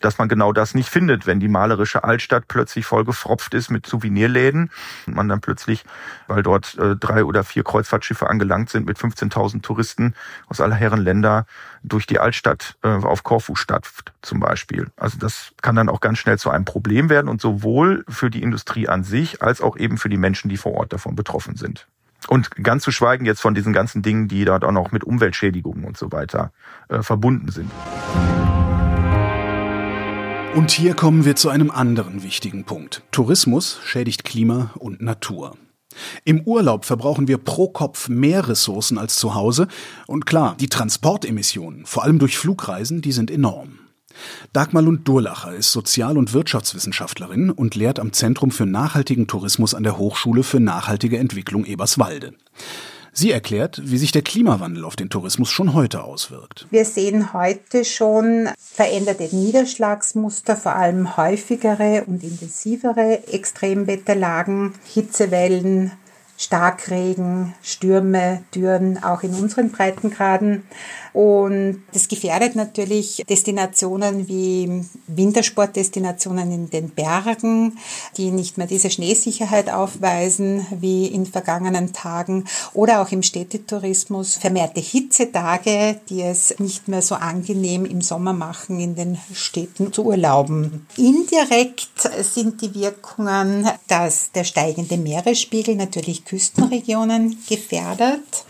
dass 0.00 0.18
man 0.18 0.28
genau 0.28 0.52
das 0.52 0.74
nicht 0.74 0.88
findet, 0.88 1.26
wenn 1.26 1.40
die 1.40 1.48
malerische 1.48 2.04
Altstadt 2.04 2.46
plötzlich 2.46 2.84
vollgefropft 2.84 3.54
ist 3.54 3.70
mit 3.70 3.86
Souvenirläden 3.86 4.70
und 5.06 5.16
man 5.16 5.28
dann 5.28 5.40
plötzlich, 5.40 5.84
weil 6.26 6.42
dort 6.42 6.76
äh, 6.78 6.94
drei 6.96 7.24
oder 7.24 7.42
vier 7.42 7.64
Kreuzfahrtschiffe 7.64 8.28
angelangt 8.28 8.70
sind 8.70 8.86
mit 8.86 8.98
15.000 8.98 9.62
Touristen 9.62 10.14
aus 10.46 10.60
aller 10.60 10.74
Herren 10.74 11.00
Länder 11.00 11.46
durch 11.82 12.06
die 12.06 12.18
Altstadt 12.18 12.76
äh, 12.82 12.88
auf 12.88 13.22
Korfu 13.22 13.54
stapft 13.54 14.12
zum 14.22 14.40
Beispiel. 14.40 14.88
Also 14.96 15.18
das 15.18 15.52
kann 15.62 15.76
dann 15.76 15.88
auch 15.88 16.00
ganz 16.00 16.18
schnell 16.18 16.38
zu 16.38 16.50
einem 16.50 16.64
Problem 16.64 17.08
werden 17.08 17.28
und 17.28 17.40
sowohl 17.40 18.03
für 18.08 18.30
die 18.30 18.42
Industrie 18.42 18.88
an 18.88 19.04
sich 19.04 19.42
als 19.42 19.60
auch 19.60 19.76
eben 19.76 19.98
für 19.98 20.08
die 20.08 20.16
Menschen, 20.16 20.48
die 20.48 20.56
vor 20.56 20.72
Ort 20.72 20.92
davon 20.92 21.16
betroffen 21.16 21.56
sind. 21.56 21.86
Und 22.28 22.50
ganz 22.52 22.82
zu 22.84 22.90
schweigen 22.90 23.26
jetzt 23.26 23.40
von 23.40 23.54
diesen 23.54 23.72
ganzen 23.72 24.02
Dingen, 24.02 24.28
die 24.28 24.44
dort 24.44 24.64
auch 24.64 24.72
noch 24.72 24.92
mit 24.92 25.04
Umweltschädigungen 25.04 25.84
und 25.84 25.96
so 25.96 26.10
weiter 26.10 26.52
äh, 26.88 27.02
verbunden 27.02 27.50
sind. 27.50 27.70
Und 30.54 30.70
hier 30.70 30.94
kommen 30.94 31.24
wir 31.24 31.36
zu 31.36 31.48
einem 31.48 31.70
anderen 31.70 32.22
wichtigen 32.22 32.64
Punkt. 32.64 33.02
Tourismus 33.10 33.80
schädigt 33.84 34.24
Klima 34.24 34.70
und 34.76 35.02
Natur. 35.02 35.56
Im 36.24 36.42
Urlaub 36.42 36.84
verbrauchen 36.84 37.28
wir 37.28 37.38
pro 37.38 37.68
Kopf 37.68 38.08
mehr 38.08 38.48
Ressourcen 38.48 38.98
als 38.98 39.16
zu 39.16 39.34
Hause 39.34 39.68
und 40.06 40.26
klar, 40.26 40.56
die 40.58 40.68
Transportemissionen, 40.68 41.86
vor 41.86 42.04
allem 42.04 42.18
durch 42.18 42.38
Flugreisen, 42.38 43.02
die 43.02 43.12
sind 43.12 43.30
enorm. 43.30 43.78
Dagmar 44.52 44.82
Lund-Durlacher 44.82 45.54
ist 45.54 45.72
Sozial- 45.72 46.18
und 46.18 46.32
Wirtschaftswissenschaftlerin 46.32 47.50
und 47.50 47.74
lehrt 47.74 47.98
am 47.98 48.12
Zentrum 48.12 48.50
für 48.50 48.66
nachhaltigen 48.66 49.26
Tourismus 49.26 49.74
an 49.74 49.82
der 49.82 49.98
Hochschule 49.98 50.42
für 50.42 50.60
nachhaltige 50.60 51.18
Entwicklung 51.18 51.64
Eberswalde. 51.64 52.34
Sie 53.16 53.30
erklärt, 53.30 53.80
wie 53.84 53.96
sich 53.96 54.10
der 54.10 54.22
Klimawandel 54.22 54.84
auf 54.84 54.96
den 54.96 55.08
Tourismus 55.08 55.48
schon 55.48 55.72
heute 55.72 56.02
auswirkt. 56.02 56.66
Wir 56.70 56.84
sehen 56.84 57.32
heute 57.32 57.84
schon 57.84 58.48
veränderte 58.58 59.28
Niederschlagsmuster, 59.30 60.56
vor 60.56 60.74
allem 60.74 61.16
häufigere 61.16 62.02
und 62.08 62.24
intensivere 62.24 63.28
Extremwetterlagen, 63.32 64.74
Hitzewellen, 64.92 65.92
Starkregen, 66.36 67.54
Stürme, 67.62 68.42
Dürren 68.54 69.02
auch 69.02 69.22
in 69.22 69.34
unseren 69.34 69.70
Breitengraden. 69.70 70.64
Und 71.12 71.84
das 71.92 72.08
gefährdet 72.08 72.56
natürlich 72.56 73.22
Destinationen 73.28 74.26
wie 74.26 74.84
Wintersportdestinationen 75.06 76.50
in 76.50 76.70
den 76.70 76.90
Bergen, 76.90 77.78
die 78.16 78.32
nicht 78.32 78.58
mehr 78.58 78.66
diese 78.66 78.90
Schneesicherheit 78.90 79.70
aufweisen 79.70 80.66
wie 80.80 81.06
in 81.06 81.24
vergangenen 81.24 81.92
Tagen 81.92 82.46
oder 82.72 83.00
auch 83.00 83.12
im 83.12 83.22
Städtetourismus 83.22 84.34
vermehrte 84.34 84.80
Hitzetage, 84.80 86.00
die 86.08 86.22
es 86.22 86.58
nicht 86.58 86.88
mehr 86.88 87.02
so 87.02 87.14
angenehm 87.14 87.84
im 87.84 88.00
Sommer 88.00 88.32
machen, 88.32 88.80
in 88.80 88.96
den 88.96 89.16
Städten 89.32 89.92
zu 89.92 90.06
urlauben. 90.06 90.84
Indirekt 90.96 92.10
sind 92.22 92.60
die 92.60 92.74
Wirkungen, 92.74 93.68
dass 93.86 94.32
der 94.32 94.42
steigende 94.42 94.96
Meeresspiegel 94.96 95.76
natürlich 95.76 96.24
Küstenregionen 96.34 97.38
gefährdet 97.48 98.44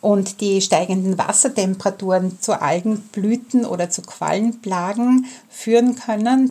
und 0.00 0.40
die 0.40 0.62
steigenden 0.62 1.18
Wassertemperaturen 1.18 2.40
zu 2.40 2.58
Algenblüten 2.58 3.66
oder 3.66 3.90
zu 3.90 4.00
Quallenplagen 4.00 5.26
führen 5.50 5.94
können. 5.96 6.50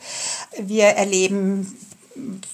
Wir 0.61 0.85
erleben 0.85 1.75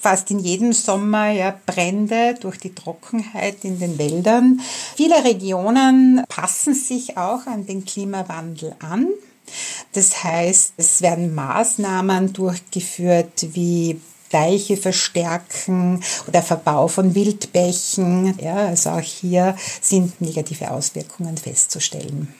fast 0.00 0.30
in 0.30 0.38
jedem 0.38 0.72
Sommer 0.72 1.32
ja 1.32 1.54
Brände 1.66 2.34
durch 2.40 2.58
die 2.58 2.74
Trockenheit 2.74 3.62
in 3.62 3.78
den 3.78 3.98
Wäldern. 3.98 4.60
Viele 4.96 5.22
Regionen 5.22 6.24
passen 6.30 6.74
sich 6.74 7.18
auch 7.18 7.46
an 7.46 7.66
den 7.66 7.84
Klimawandel 7.84 8.74
an. 8.80 9.08
Das 9.92 10.24
heißt, 10.24 10.72
es 10.78 11.02
werden 11.02 11.34
Maßnahmen 11.34 12.32
durchgeführt 12.32 13.48
wie 13.52 14.00
Deiche 14.30 14.76
verstärken 14.76 16.02
oder 16.26 16.42
Verbau 16.42 16.88
von 16.88 17.14
Wildbächen. 17.14 18.38
Ja, 18.38 18.68
also 18.68 18.90
auch 18.90 19.00
hier 19.00 19.56
sind 19.80 20.20
negative 20.20 20.70
Auswirkungen 20.70 21.36
festzustellen. 21.36 22.34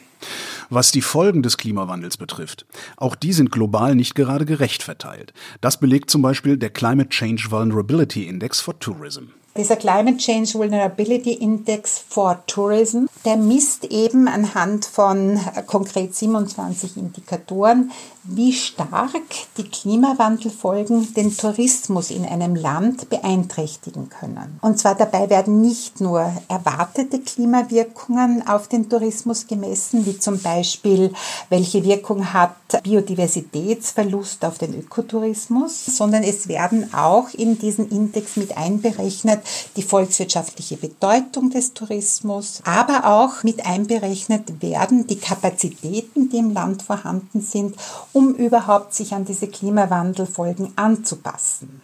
Was 0.71 0.91
die 0.91 1.03
Folgen 1.03 1.43
des 1.43 1.59
Klimawandels 1.59 2.17
betrifft, 2.17 2.67
auch 2.97 3.15
die 3.15 3.33
sind 3.33 3.53
global 3.53 3.95
nicht 3.95 4.15
gerade 4.15 4.47
gerecht 4.47 4.83
verteilt. 4.83 5.33
Das 5.61 5.79
belegt 5.79 6.11
zum 6.11 6.23
Beispiel 6.23 6.57
der 6.57 6.71
Climate 6.71 7.11
Change 7.11 7.51
Vulnerability 7.51 8.27
Index 8.27 8.61
for 8.61 8.79
Tourism. 8.79 9.25
Dieser 9.57 9.77
Climate 9.77 10.17
Change 10.17 10.55
Vulnerability 10.55 11.35
Index 11.35 12.03
for 12.09 12.43
Tourism, 12.49 13.05
der 13.25 13.37
misst 13.37 13.85
eben 13.85 14.27
anhand 14.27 14.85
von 14.85 15.37
äh, 15.37 15.63
konkret 15.65 16.13
27 16.13 16.97
Indikatoren, 16.97 17.93
wie 18.25 18.53
stark 18.53 19.13
die 19.57 19.63
Klimawandelfolgen 19.69 21.15
den 21.15 21.37
Tourismus 21.37 22.11
in 22.11 22.25
einem 22.25 22.57
Land 22.57 23.09
beeinträchtigen 23.11 24.09
können. 24.09 24.59
Und 24.61 24.81
zwar 24.81 24.97
dabei 24.97 25.31
werden 25.31 25.61
nicht 25.61 26.01
nur 26.01 26.33
erwartete 26.49 27.21
Klimawirkungen 27.21 28.49
auf 28.49 28.67
den 28.67 28.89
Tourismus 28.89 29.47
gemessen, 29.47 30.05
wie 30.05 30.19
zum 30.19 30.41
Beispiel, 30.41 31.13
welche 31.49 31.85
Wirkung 31.85 32.33
hat 32.33 32.57
Biodiversitätsverlust 32.83 34.45
auf 34.45 34.59
den 34.59 34.75
Ökotourismus, 34.75 35.85
sondern 35.85 36.25
es 36.25 36.49
werden 36.49 36.93
auch 36.93 37.29
in 37.35 37.59
diesen 37.59 37.89
Index 37.91 38.37
mit 38.37 38.57
einberechnet 38.57 39.44
die 39.77 39.83
volkswirtschaftliche 39.83 40.77
Bedeutung 40.77 41.51
des 41.51 41.75
Tourismus, 41.75 42.61
aber 42.65 43.05
auch 43.05 43.43
mit 43.43 43.65
einberechnet 43.67 44.63
werden 44.63 45.07
die 45.07 45.19
Kapazitäten, 45.19 46.31
die 46.31 46.39
im 46.39 46.53
Land 46.53 46.83
vorhanden 46.83 47.41
sind, 47.41 47.77
um 48.13 48.35
überhaupt 48.35 48.95
sich 48.95 49.13
an 49.13 49.25
diese 49.25 49.49
Klimawandelfolgen 49.49 50.73
anzupassen. 50.77 51.81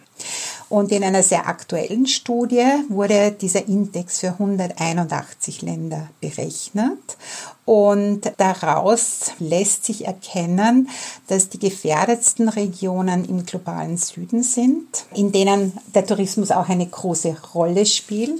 Und 0.71 0.93
in 0.93 1.03
einer 1.03 1.21
sehr 1.21 1.49
aktuellen 1.49 2.07
Studie 2.07 2.65
wurde 2.87 3.33
dieser 3.33 3.67
Index 3.67 4.21
für 4.21 4.29
181 4.29 5.63
Länder 5.63 6.07
berechnet. 6.21 7.17
Und 7.65 8.31
daraus 8.37 9.33
lässt 9.39 9.83
sich 9.83 10.05
erkennen, 10.05 10.87
dass 11.27 11.49
die 11.49 11.59
gefährdetsten 11.59 12.47
Regionen 12.47 13.25
im 13.25 13.45
globalen 13.45 13.97
Süden 13.97 14.43
sind, 14.43 14.85
in 15.13 15.33
denen 15.33 15.73
der 15.93 16.05
Tourismus 16.05 16.51
auch 16.51 16.69
eine 16.69 16.87
große 16.87 17.35
Rolle 17.53 17.85
spielt. 17.85 18.39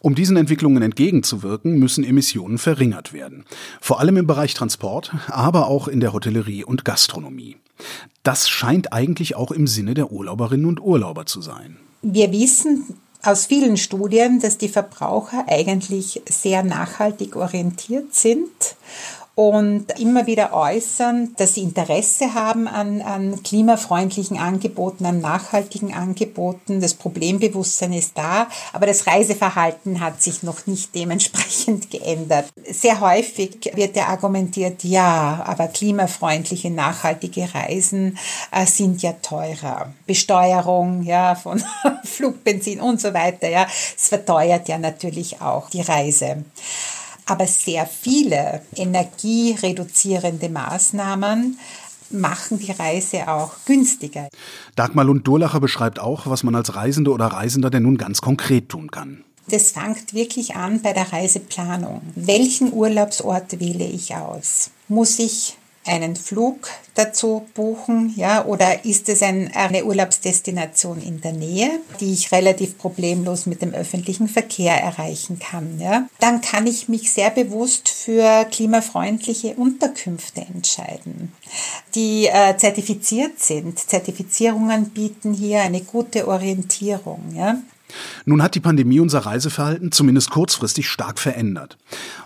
Um 0.00 0.16
diesen 0.16 0.36
Entwicklungen 0.36 0.82
entgegenzuwirken, 0.82 1.78
müssen 1.78 2.02
Emissionen 2.02 2.58
verringert 2.58 3.12
werden. 3.12 3.44
Vor 3.80 4.00
allem 4.00 4.16
im 4.16 4.26
Bereich 4.26 4.54
Transport, 4.54 5.12
aber 5.28 5.68
auch 5.68 5.86
in 5.86 6.00
der 6.00 6.12
Hotellerie 6.12 6.64
und 6.64 6.84
Gastronomie. 6.84 7.56
Das 8.22 8.48
scheint 8.48 8.92
eigentlich 8.92 9.34
auch 9.34 9.50
im 9.50 9.66
Sinne 9.66 9.94
der 9.94 10.12
Urlauberinnen 10.12 10.66
und 10.66 10.80
Urlauber 10.80 11.26
zu 11.26 11.42
sein. 11.42 11.76
Wir 12.02 12.30
wissen 12.32 12.98
aus 13.22 13.46
vielen 13.46 13.76
Studien, 13.76 14.40
dass 14.40 14.58
die 14.58 14.68
Verbraucher 14.68 15.44
eigentlich 15.48 16.22
sehr 16.28 16.62
nachhaltig 16.62 17.36
orientiert 17.36 18.14
sind 18.14 18.50
und 19.34 19.98
immer 19.98 20.26
wieder 20.26 20.52
äußern, 20.52 21.34
dass 21.38 21.54
sie 21.54 21.62
Interesse 21.62 22.34
haben 22.34 22.68
an, 22.68 23.00
an 23.00 23.42
klimafreundlichen 23.42 24.38
Angeboten, 24.38 25.06
an 25.06 25.20
nachhaltigen 25.20 25.94
Angeboten. 25.94 26.82
Das 26.82 26.92
Problembewusstsein 26.94 27.94
ist 27.94 28.18
da, 28.18 28.48
aber 28.74 28.86
das 28.86 29.06
Reiseverhalten 29.06 30.00
hat 30.00 30.22
sich 30.22 30.42
noch 30.42 30.66
nicht 30.66 30.94
dementsprechend 30.94 31.90
geändert. 31.90 32.50
Sehr 32.70 33.00
häufig 33.00 33.70
wird 33.74 33.96
ja 33.96 34.08
argumentiert, 34.08 34.84
ja, 34.84 35.42
aber 35.46 35.68
klimafreundliche, 35.68 36.70
nachhaltige 36.70 37.48
Reisen 37.54 38.18
äh, 38.50 38.66
sind 38.66 39.02
ja 39.02 39.14
teurer. 39.22 39.94
Besteuerung, 40.06 41.04
ja, 41.04 41.36
von 41.36 41.62
Flugbenzin 42.04 42.80
und 42.82 43.00
so 43.00 43.14
weiter, 43.14 43.48
ja, 43.48 43.66
es 43.96 44.08
verteuert 44.08 44.68
ja 44.68 44.76
natürlich 44.76 45.40
auch 45.40 45.70
die 45.70 45.80
Reise 45.80 46.44
aber 47.32 47.46
sehr 47.46 47.86
viele 47.86 48.60
energiereduzierende 48.76 50.50
Maßnahmen 50.50 51.58
machen 52.10 52.58
die 52.58 52.72
Reise 52.72 53.26
auch 53.26 53.52
günstiger. 53.64 54.28
Dagmar 54.76 55.06
Lund-Durlacher 55.06 55.60
beschreibt 55.60 55.98
auch, 55.98 56.26
was 56.26 56.42
man 56.42 56.54
als 56.54 56.74
Reisende 56.74 57.10
oder 57.10 57.28
Reisender 57.28 57.70
denn 57.70 57.84
nun 57.84 57.96
ganz 57.96 58.20
konkret 58.20 58.68
tun 58.68 58.90
kann. 58.90 59.24
Das 59.48 59.70
fängt 59.70 60.12
wirklich 60.12 60.56
an 60.56 60.82
bei 60.82 60.92
der 60.92 61.10
Reiseplanung. 61.10 62.02
Welchen 62.14 62.70
Urlaubsort 62.70 63.58
wähle 63.58 63.86
ich 63.86 64.14
aus? 64.14 64.70
Muss 64.88 65.18
ich 65.18 65.56
einen 65.84 66.14
Flug 66.14 66.68
dazu 66.94 67.46
buchen, 67.54 68.12
ja, 68.16 68.44
oder 68.44 68.84
ist 68.84 69.08
es 69.08 69.22
ein, 69.22 69.50
eine 69.54 69.84
Urlaubsdestination 69.84 71.00
in 71.00 71.20
der 71.20 71.32
Nähe, 71.32 71.70
die 72.00 72.12
ich 72.12 72.30
relativ 72.30 72.78
problemlos 72.78 73.46
mit 73.46 73.62
dem 73.62 73.74
öffentlichen 73.74 74.28
Verkehr 74.28 74.74
erreichen 74.74 75.38
kann, 75.38 75.80
ja? 75.80 76.08
Dann 76.20 76.40
kann 76.40 76.66
ich 76.66 76.88
mich 76.88 77.12
sehr 77.12 77.30
bewusst 77.30 77.88
für 77.88 78.44
klimafreundliche 78.44 79.54
Unterkünfte 79.54 80.42
entscheiden, 80.42 81.32
die 81.94 82.26
äh, 82.26 82.56
zertifiziert 82.56 83.40
sind. 83.40 83.78
Zertifizierungen 83.78 84.90
bieten 84.90 85.32
hier 85.32 85.62
eine 85.62 85.80
gute 85.80 86.28
Orientierung, 86.28 87.32
ja. 87.34 87.56
Nun 88.24 88.42
hat 88.42 88.54
die 88.54 88.60
Pandemie 88.60 89.00
unser 89.00 89.20
Reiseverhalten 89.20 89.92
zumindest 89.92 90.30
kurzfristig 90.30 90.88
stark 90.88 91.18
verändert. 91.18 91.76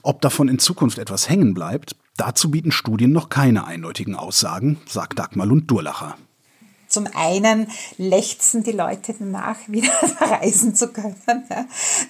Ob 0.02 0.20
davon 0.20 0.48
in 0.48 0.58
Zukunft 0.58 0.98
etwas 0.98 1.28
hängen 1.28 1.54
bleibt, 1.54 1.96
dazu 2.16 2.50
bieten 2.50 2.72
Studien 2.72 3.12
noch 3.12 3.28
keine 3.28 3.66
eindeutigen 3.66 4.14
Aussagen, 4.14 4.78
sagt 4.86 5.18
Dagmar 5.18 5.46
Lund-Durlacher. 5.46 6.16
Zum 6.88 7.08
einen 7.14 7.68
lechzen 7.98 8.62
die 8.62 8.72
Leute 8.72 9.14
danach, 9.18 9.56
wieder 9.66 9.92
reisen 10.20 10.74
zu 10.74 10.88
können. 10.88 11.22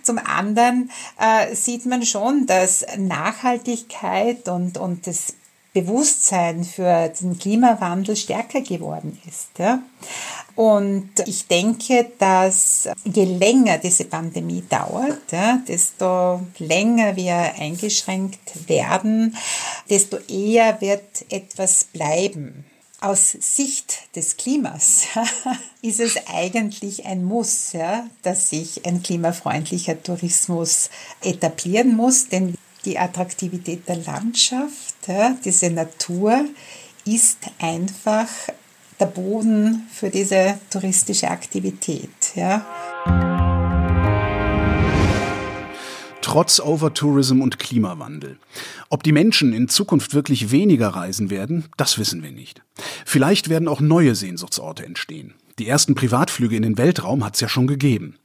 Zum 0.03 0.19
anderen 0.19 0.90
äh, 1.19 1.55
sieht 1.55 1.87
man 1.87 2.05
schon, 2.05 2.47
dass 2.47 2.85
Nachhaltigkeit 2.99 4.49
und, 4.49 4.79
und 4.79 5.07
das 5.07 5.35
Bewusstsein 5.77 6.65
für 6.65 7.12
den 7.21 7.39
Klimawandel 7.39 8.17
stärker 8.17 8.62
geworden 8.62 9.21
ist. 9.29 9.51
Ja. 9.59 9.83
Und 10.55 11.11
ich 11.27 11.49
denke, 11.49 12.12
dass 12.19 12.89
je 13.05 13.25
länger 13.25 13.77
diese 13.77 14.07
Pandemie 14.07 14.65
dauert, 14.71 15.21
ja, 15.33 15.59
desto 15.69 16.41
länger 16.59 17.15
wir 17.17 17.37
eingeschränkt 17.59 18.67
werden, 18.69 19.37
desto 19.91 20.17
eher 20.29 20.81
wird 20.81 21.27
etwas 21.29 21.85
bleiben. 21.85 22.65
Aus 23.03 23.33
Sicht 23.33 24.17
des 24.17 24.39
Klimas 24.39 25.03
ist 25.83 26.01
es 26.01 26.17
eigentlich 26.27 27.05
ein 27.05 27.23
Muss, 27.23 27.75
ja, 27.75 28.07
dass 28.23 28.49
sich 28.49 28.87
ein 28.87 29.03
klimafreundlicher 29.03 30.03
Tourismus 30.03 30.89
etablieren 31.21 31.95
muss, 31.95 32.29
denn 32.29 32.55
die 32.87 32.99
Attraktivität 32.99 33.87
der 33.89 33.97
Landschaft, 33.97 34.86
ja, 35.07 35.37
diese 35.45 35.71
Natur 35.71 36.45
ist 37.05 37.38
einfach 37.59 38.29
der 38.99 39.07
Boden 39.07 39.87
für 39.92 40.11
diese 40.11 40.59
touristische 40.71 41.29
Aktivität. 41.29 42.11
Ja. 42.35 42.64
Trotz 46.23 46.59
Overtourism 46.59 47.40
und 47.40 47.59
Klimawandel. 47.59 48.38
Ob 48.90 49.05
die 49.05 49.12
Menschen 49.12 49.53
in 49.53 49.69
Zukunft 49.69 50.12
wirklich 50.12 50.51
weniger 50.51 50.88
reisen 50.88 51.31
werden, 51.31 51.66
das 51.77 51.99
wissen 51.99 52.23
wir 52.23 52.33
nicht. 52.33 52.62
Vielleicht 53.05 53.49
werden 53.49 53.69
auch 53.69 53.81
neue 53.81 54.14
Sehnsuchtsorte 54.14 54.85
entstehen. 54.85 55.35
Die 55.59 55.69
ersten 55.69 55.95
Privatflüge 55.95 56.57
in 56.57 56.62
den 56.62 56.79
Weltraum 56.79 57.25
hat 57.25 57.35
es 57.35 57.40
ja 57.40 57.49
schon 57.49 57.66
gegeben. 57.66 58.16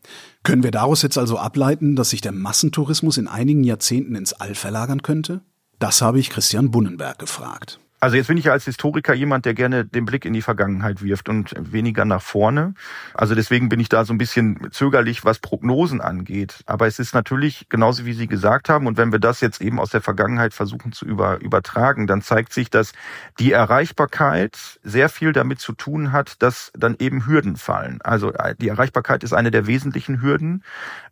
Können 0.44 0.64
wir 0.64 0.72
daraus 0.72 1.04
jetzt 1.04 1.18
also 1.18 1.38
ableiten, 1.38 1.96
dass 1.96 2.10
sich 2.10 2.22
der 2.22 2.34
Massentourismus 2.34 3.18
in 3.18 3.28
einigen 3.28 3.64
Jahrzehnten 3.64 4.16
ins 4.16 4.34
All 4.34 4.56
verlagern 4.56 5.04
könnte? 5.04 5.42
Das 5.82 6.04
habe 6.04 6.20
ich 6.20 6.30
Christian 6.30 6.70
Bunnenberg 6.70 7.18
gefragt. 7.18 7.80
Also 8.04 8.16
jetzt 8.16 8.28
bin 8.28 8.38
ich 8.38 8.46
ja 8.46 8.52
als 8.52 8.66
Historiker 8.66 9.14
jemand, 9.14 9.46
der 9.46 9.54
gerne 9.54 9.86
den 9.86 10.06
Blick 10.06 10.26
in 10.26 10.34
die 10.34 10.42
Vergangenheit 10.42 11.04
wirft 11.04 11.30
und 11.30 11.54
weniger 11.56 12.04
nach 12.04 12.24
vorne. 12.24 12.74
Also 13.14 13.36
deswegen 13.36 13.70
bin 13.70 13.80
ich 13.80 13.90
da 13.90 14.06
so 14.06 14.12
ein 14.12 14.18
bisschen 14.18 14.70
zögerlich, 14.72 15.24
was 15.24 15.38
Prognosen 15.38 16.02
angeht. 16.02 16.64
Aber 16.66 16.88
es 16.88 16.98
ist 16.98 17.14
natürlich 17.14 17.68
genauso, 17.70 18.04
wie 18.04 18.14
Sie 18.14 18.26
gesagt 18.26 18.70
haben. 18.70 18.88
Und 18.88 18.98
wenn 18.98 19.12
wir 19.12 19.20
das 19.20 19.40
jetzt 19.40 19.62
eben 19.62 19.80
aus 19.80 19.92
der 19.92 20.02
Vergangenheit 20.02 20.56
versuchen 20.56 20.94
zu 20.94 21.06
über, 21.06 21.40
übertragen, 21.42 22.08
dann 22.08 22.24
zeigt 22.24 22.54
sich, 22.54 22.72
dass 22.72 22.94
die 23.38 23.52
Erreichbarkeit 23.52 24.80
sehr 24.82 25.08
viel 25.08 25.32
damit 25.32 25.60
zu 25.60 25.74
tun 25.74 26.12
hat, 26.12 26.42
dass 26.42 26.72
dann 26.76 26.96
eben 26.98 27.28
Hürden 27.28 27.56
fallen. 27.56 28.02
Also 28.02 28.34
die 28.60 28.70
Erreichbarkeit 28.70 29.24
ist 29.24 29.34
eine 29.34 29.52
der 29.52 29.68
wesentlichen 29.68 30.24
Hürden. 30.24 30.64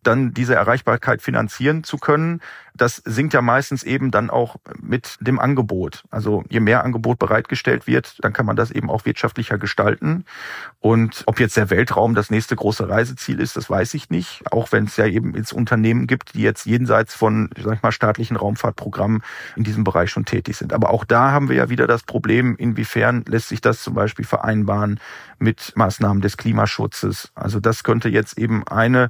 Dann 0.01 0.33
diese 0.33 0.55
Erreichbarkeit 0.55 1.21
finanzieren 1.21 1.83
zu 1.83 1.97
können, 1.97 2.41
das 2.79 3.01
sinkt 3.05 3.33
ja 3.33 3.41
meistens 3.41 3.83
eben 3.83 4.11
dann 4.11 4.29
auch 4.29 4.55
mit 4.79 5.17
dem 5.19 5.39
Angebot. 5.39 6.03
Also 6.09 6.43
je 6.49 6.59
mehr 6.59 6.78
Angebot 6.83 7.19
bereitgestellt 7.19 7.87
wird, 7.87 8.23
dann 8.23 8.33
kann 8.33 8.45
man 8.45 8.55
das 8.55 8.71
eben 8.71 8.89
auch 8.89 9.05
wirtschaftlicher 9.05 9.57
gestalten. 9.57 10.25
Und 10.79 11.23
ob 11.25 11.39
jetzt 11.39 11.57
der 11.57 11.69
Weltraum 11.69 12.15
das 12.15 12.29
nächste 12.29 12.55
große 12.55 12.87
Reiseziel 12.87 13.39
ist, 13.39 13.57
das 13.57 13.69
weiß 13.69 13.93
ich 13.93 14.09
nicht. 14.09 14.43
Auch 14.51 14.71
wenn 14.71 14.85
es 14.85 14.97
ja 14.97 15.05
eben 15.05 15.35
jetzt 15.35 15.53
Unternehmen 15.53 16.07
gibt, 16.07 16.33
die 16.33 16.41
jetzt 16.41 16.65
jenseits 16.65 17.13
von, 17.13 17.49
sag 17.61 17.75
ich 17.75 17.81
mal, 17.81 17.91
staatlichen 17.91 18.37
Raumfahrtprogrammen 18.37 19.23
in 19.55 19.63
diesem 19.63 19.83
Bereich 19.83 20.09
schon 20.09 20.25
tätig 20.25 20.57
sind. 20.57 20.73
Aber 20.73 20.91
auch 20.91 21.05
da 21.05 21.31
haben 21.31 21.49
wir 21.49 21.55
ja 21.55 21.69
wieder 21.69 21.87
das 21.87 22.03
Problem, 22.03 22.55
inwiefern 22.57 23.23
lässt 23.27 23.49
sich 23.49 23.61
das 23.61 23.83
zum 23.83 23.93
Beispiel 23.93 24.25
vereinbaren 24.25 24.99
mit 25.37 25.73
Maßnahmen 25.75 26.21
des 26.21 26.37
Klimaschutzes. 26.37 27.31
Also 27.35 27.59
das 27.59 27.83
könnte 27.83 28.09
jetzt 28.09 28.37
eben 28.37 28.67
eine 28.67 29.09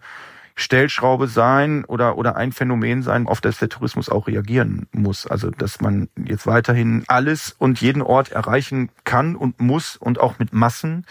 Stellschraube 0.60 1.28
sein 1.28 1.86
oder, 1.86 2.17
oder 2.17 2.36
ein 2.36 2.52
Phänomen 2.52 3.02
sein, 3.02 3.28
auf 3.28 3.41
das 3.41 3.60
der 3.60 3.69
Tourismus 3.69 4.10
auch 4.10 4.28
reagieren 4.28 4.88
muss. 4.91 5.26
Also, 5.26 5.50
dass 5.52 5.80
man 5.82 6.10
jetzt 6.24 6.45
weiterhin 6.45 7.04
alles 7.08 7.56
und 7.58 7.80
jeden 7.82 8.02
Ort 8.02 8.32
erreichen 8.32 8.89
kann 9.04 9.36
und 9.36 9.60
muss 9.62 9.95
und 9.95 10.19
auch 10.19 10.38
mit 10.38 10.54
Massen. 10.54 11.06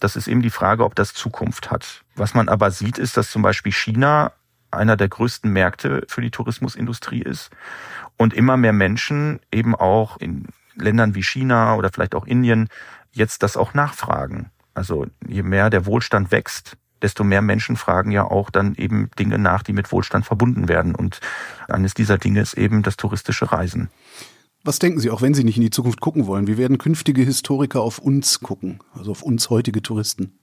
Das 0.00 0.16
ist 0.16 0.26
eben 0.26 0.42
die 0.42 0.50
Frage, 0.50 0.84
ob 0.84 0.94
das 0.94 1.12
Zukunft 1.12 1.70
hat. 1.70 2.02
Was 2.16 2.34
man 2.34 2.48
aber 2.48 2.70
sieht, 2.70 2.98
ist, 2.98 3.16
dass 3.16 3.30
zum 3.30 3.42
Beispiel 3.42 3.72
China 3.72 4.32
einer 4.70 4.96
der 4.96 5.08
größten 5.08 5.52
Märkte 5.52 6.04
für 6.08 6.20
die 6.20 6.30
Tourismusindustrie 6.30 7.22
ist 7.22 7.50
und 8.16 8.34
immer 8.34 8.56
mehr 8.56 8.72
Menschen 8.72 9.40
eben 9.52 9.74
auch 9.74 10.16
in 10.16 10.48
Ländern 10.74 11.14
wie 11.14 11.22
China 11.22 11.76
oder 11.76 11.90
vielleicht 11.92 12.14
auch 12.14 12.26
Indien 12.26 12.68
jetzt 13.12 13.42
das 13.42 13.56
auch 13.56 13.74
nachfragen. 13.74 14.50
Also 14.72 15.06
je 15.26 15.42
mehr 15.42 15.70
der 15.70 15.86
Wohlstand 15.86 16.32
wächst, 16.32 16.76
desto 17.04 17.22
mehr 17.22 17.42
Menschen 17.42 17.76
fragen 17.76 18.10
ja 18.10 18.24
auch 18.24 18.50
dann 18.50 18.74
eben 18.74 19.10
Dinge 19.18 19.38
nach, 19.38 19.62
die 19.62 19.74
mit 19.74 19.92
Wohlstand 19.92 20.24
verbunden 20.24 20.68
werden. 20.68 20.94
Und 20.94 21.20
eines 21.68 21.92
dieser 21.94 22.18
Dinge 22.18 22.40
ist 22.40 22.54
eben 22.54 22.82
das 22.82 22.96
touristische 22.96 23.52
Reisen. 23.52 23.90
Was 24.64 24.78
denken 24.78 24.98
Sie, 24.98 25.10
auch 25.10 25.20
wenn 25.20 25.34
Sie 25.34 25.44
nicht 25.44 25.58
in 25.58 25.62
die 25.62 25.70
Zukunft 25.70 26.00
gucken 26.00 26.26
wollen, 26.26 26.46
wie 26.46 26.56
werden 26.56 26.78
künftige 26.78 27.22
Historiker 27.22 27.82
auf 27.82 27.98
uns 27.98 28.40
gucken, 28.40 28.80
also 28.94 29.10
auf 29.10 29.22
uns 29.22 29.50
heutige 29.50 29.82
Touristen? 29.82 30.38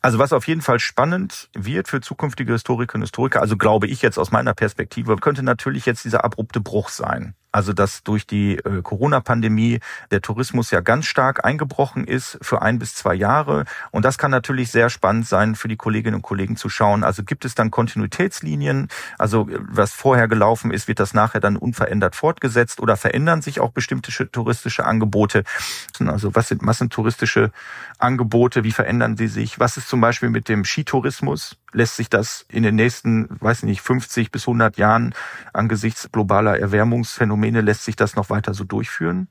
Also 0.00 0.18
was 0.18 0.32
auf 0.32 0.48
jeden 0.48 0.62
Fall 0.62 0.80
spannend 0.80 1.50
wird 1.52 1.88
für 1.88 2.00
zukünftige 2.00 2.54
Historikerinnen 2.54 3.02
und 3.02 3.08
Historiker, 3.08 3.42
also 3.42 3.58
glaube 3.58 3.86
ich 3.86 4.00
jetzt 4.00 4.18
aus 4.18 4.32
meiner 4.32 4.54
Perspektive, 4.54 5.16
könnte 5.16 5.42
natürlich 5.42 5.84
jetzt 5.84 6.06
dieser 6.06 6.24
abrupte 6.24 6.60
Bruch 6.60 6.88
sein. 6.88 7.34
Also 7.52 7.72
dass 7.72 8.02
durch 8.02 8.26
die 8.26 8.56
äh, 8.56 8.82
Corona-Pandemie 8.82 9.80
der 10.10 10.22
Tourismus 10.22 10.70
ja 10.70 10.80
ganz 10.80 11.06
stark 11.06 11.44
eingebrochen 11.44 12.06
ist 12.06 12.38
für 12.42 12.62
ein 12.62 12.78
bis 12.78 12.94
zwei 12.94 13.14
Jahre. 13.14 13.64
Und 13.90 14.04
das 14.04 14.18
kann 14.18 14.30
natürlich 14.30 14.70
sehr 14.70 14.90
spannend 14.90 15.28
sein 15.28 15.54
für 15.54 15.68
die 15.68 15.76
Kolleginnen 15.76 16.16
und 16.16 16.22
Kollegen 16.22 16.56
zu 16.56 16.68
schauen. 16.68 17.04
Also 17.04 17.22
gibt 17.22 17.44
es 17.44 17.54
dann 17.54 17.70
Kontinuitätslinien? 17.70 18.88
Also 19.18 19.48
was 19.50 19.92
vorher 19.92 20.28
gelaufen 20.28 20.70
ist, 20.70 20.88
wird 20.88 20.98
das 20.98 21.14
nachher 21.14 21.40
dann 21.40 21.56
unverändert 21.56 22.16
fortgesetzt 22.16 22.80
oder 22.80 22.96
verändern 22.96 23.42
sich 23.42 23.60
auch 23.60 23.70
bestimmte 23.70 24.10
touristische 24.30 24.84
Angebote? 24.84 25.44
Also 26.00 26.34
was 26.34 26.48
sind 26.48 26.62
massentouristische 26.62 27.52
Angebote? 27.98 28.64
Wie 28.64 28.72
verändern 28.72 29.16
sie 29.16 29.28
sich? 29.28 29.60
Was 29.60 29.76
ist 29.76 29.88
zum 29.88 30.00
Beispiel 30.00 30.30
mit 30.30 30.48
dem 30.48 30.64
Skitourismus? 30.64 31.56
Lässt 31.72 31.96
sich 31.96 32.10
das 32.10 32.44
in 32.48 32.62
den 32.62 32.74
nächsten, 32.74 33.28
weiß 33.40 33.58
ich 33.58 33.64
nicht, 33.64 33.80
50 33.80 34.30
bis 34.30 34.42
100 34.42 34.76
Jahren 34.76 35.14
angesichts 35.52 36.10
globaler 36.12 36.58
Erwärmungsphänomene 36.58 37.42
Phänomene 37.42 37.60
lässt 37.62 37.84
sich 37.84 37.96
das 37.96 38.14
noch 38.14 38.30
weiter 38.30 38.52
so 38.52 38.64
durchführen? 38.64 39.28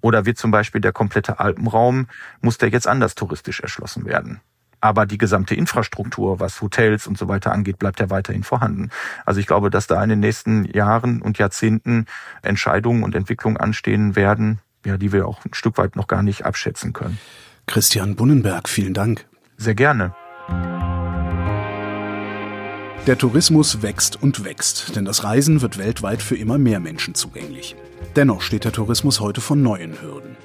Oder 0.00 0.24
wird 0.24 0.38
zum 0.38 0.50
Beispiel 0.50 0.80
der 0.80 0.92
komplette 0.92 1.40
Alpenraum, 1.40 2.06
muss 2.40 2.58
der 2.58 2.70
jetzt 2.70 2.86
anders 2.86 3.14
touristisch 3.14 3.60
erschlossen 3.60 4.04
werden? 4.04 4.40
Aber 4.80 5.06
die 5.06 5.18
gesamte 5.18 5.54
Infrastruktur, 5.54 6.40
was 6.40 6.60
Hotels 6.60 7.06
und 7.06 7.16
so 7.16 7.28
weiter 7.28 7.52
angeht, 7.52 7.78
bleibt 7.78 8.00
ja 8.00 8.10
weiterhin 8.10 8.44
vorhanden. 8.44 8.90
Also 9.24 9.40
ich 9.40 9.46
glaube, 9.46 9.70
dass 9.70 9.86
da 9.86 10.02
in 10.02 10.10
den 10.10 10.20
nächsten 10.20 10.64
Jahren 10.66 11.22
und 11.22 11.38
Jahrzehnten 11.38 12.06
Entscheidungen 12.42 13.02
und 13.02 13.14
Entwicklungen 13.14 13.56
anstehen 13.56 14.16
werden, 14.16 14.58
ja, 14.84 14.96
die 14.96 15.12
wir 15.12 15.26
auch 15.26 15.44
ein 15.44 15.54
Stück 15.54 15.78
weit 15.78 15.96
noch 15.96 16.06
gar 16.06 16.22
nicht 16.22 16.44
abschätzen 16.44 16.92
können. 16.92 17.18
Christian 17.66 18.16
Bunnenberg, 18.16 18.68
vielen 18.68 18.94
Dank. 18.94 19.26
Sehr 19.56 19.74
gerne. 19.74 20.14
Der 23.06 23.18
Tourismus 23.18 23.82
wächst 23.82 24.22
und 24.22 24.44
wächst, 24.46 24.96
denn 24.96 25.04
das 25.04 25.24
Reisen 25.24 25.60
wird 25.60 25.76
weltweit 25.76 26.22
für 26.22 26.36
immer 26.36 26.56
mehr 26.56 26.80
Menschen 26.80 27.14
zugänglich. 27.14 27.76
Dennoch 28.16 28.40
steht 28.40 28.64
der 28.64 28.72
Tourismus 28.72 29.20
heute 29.20 29.42
vor 29.42 29.56
neuen 29.56 30.00
Hürden. 30.00 30.38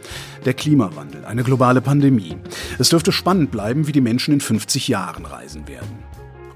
Der 0.43 0.53
Klimawandel, 0.53 1.23
eine 1.23 1.45
globale 1.45 1.79
Pandemie. 1.79 2.35
Es 2.77 2.89
dürfte 2.89 3.13
spannend 3.13 3.49
bleiben, 3.51 3.87
wie 3.87 3.93
die 3.93 4.01
Menschen 4.01 4.33
in 4.33 4.41
50 4.41 4.89
Jahren 4.89 5.25
reisen 5.25 5.69
werden. 5.69 6.03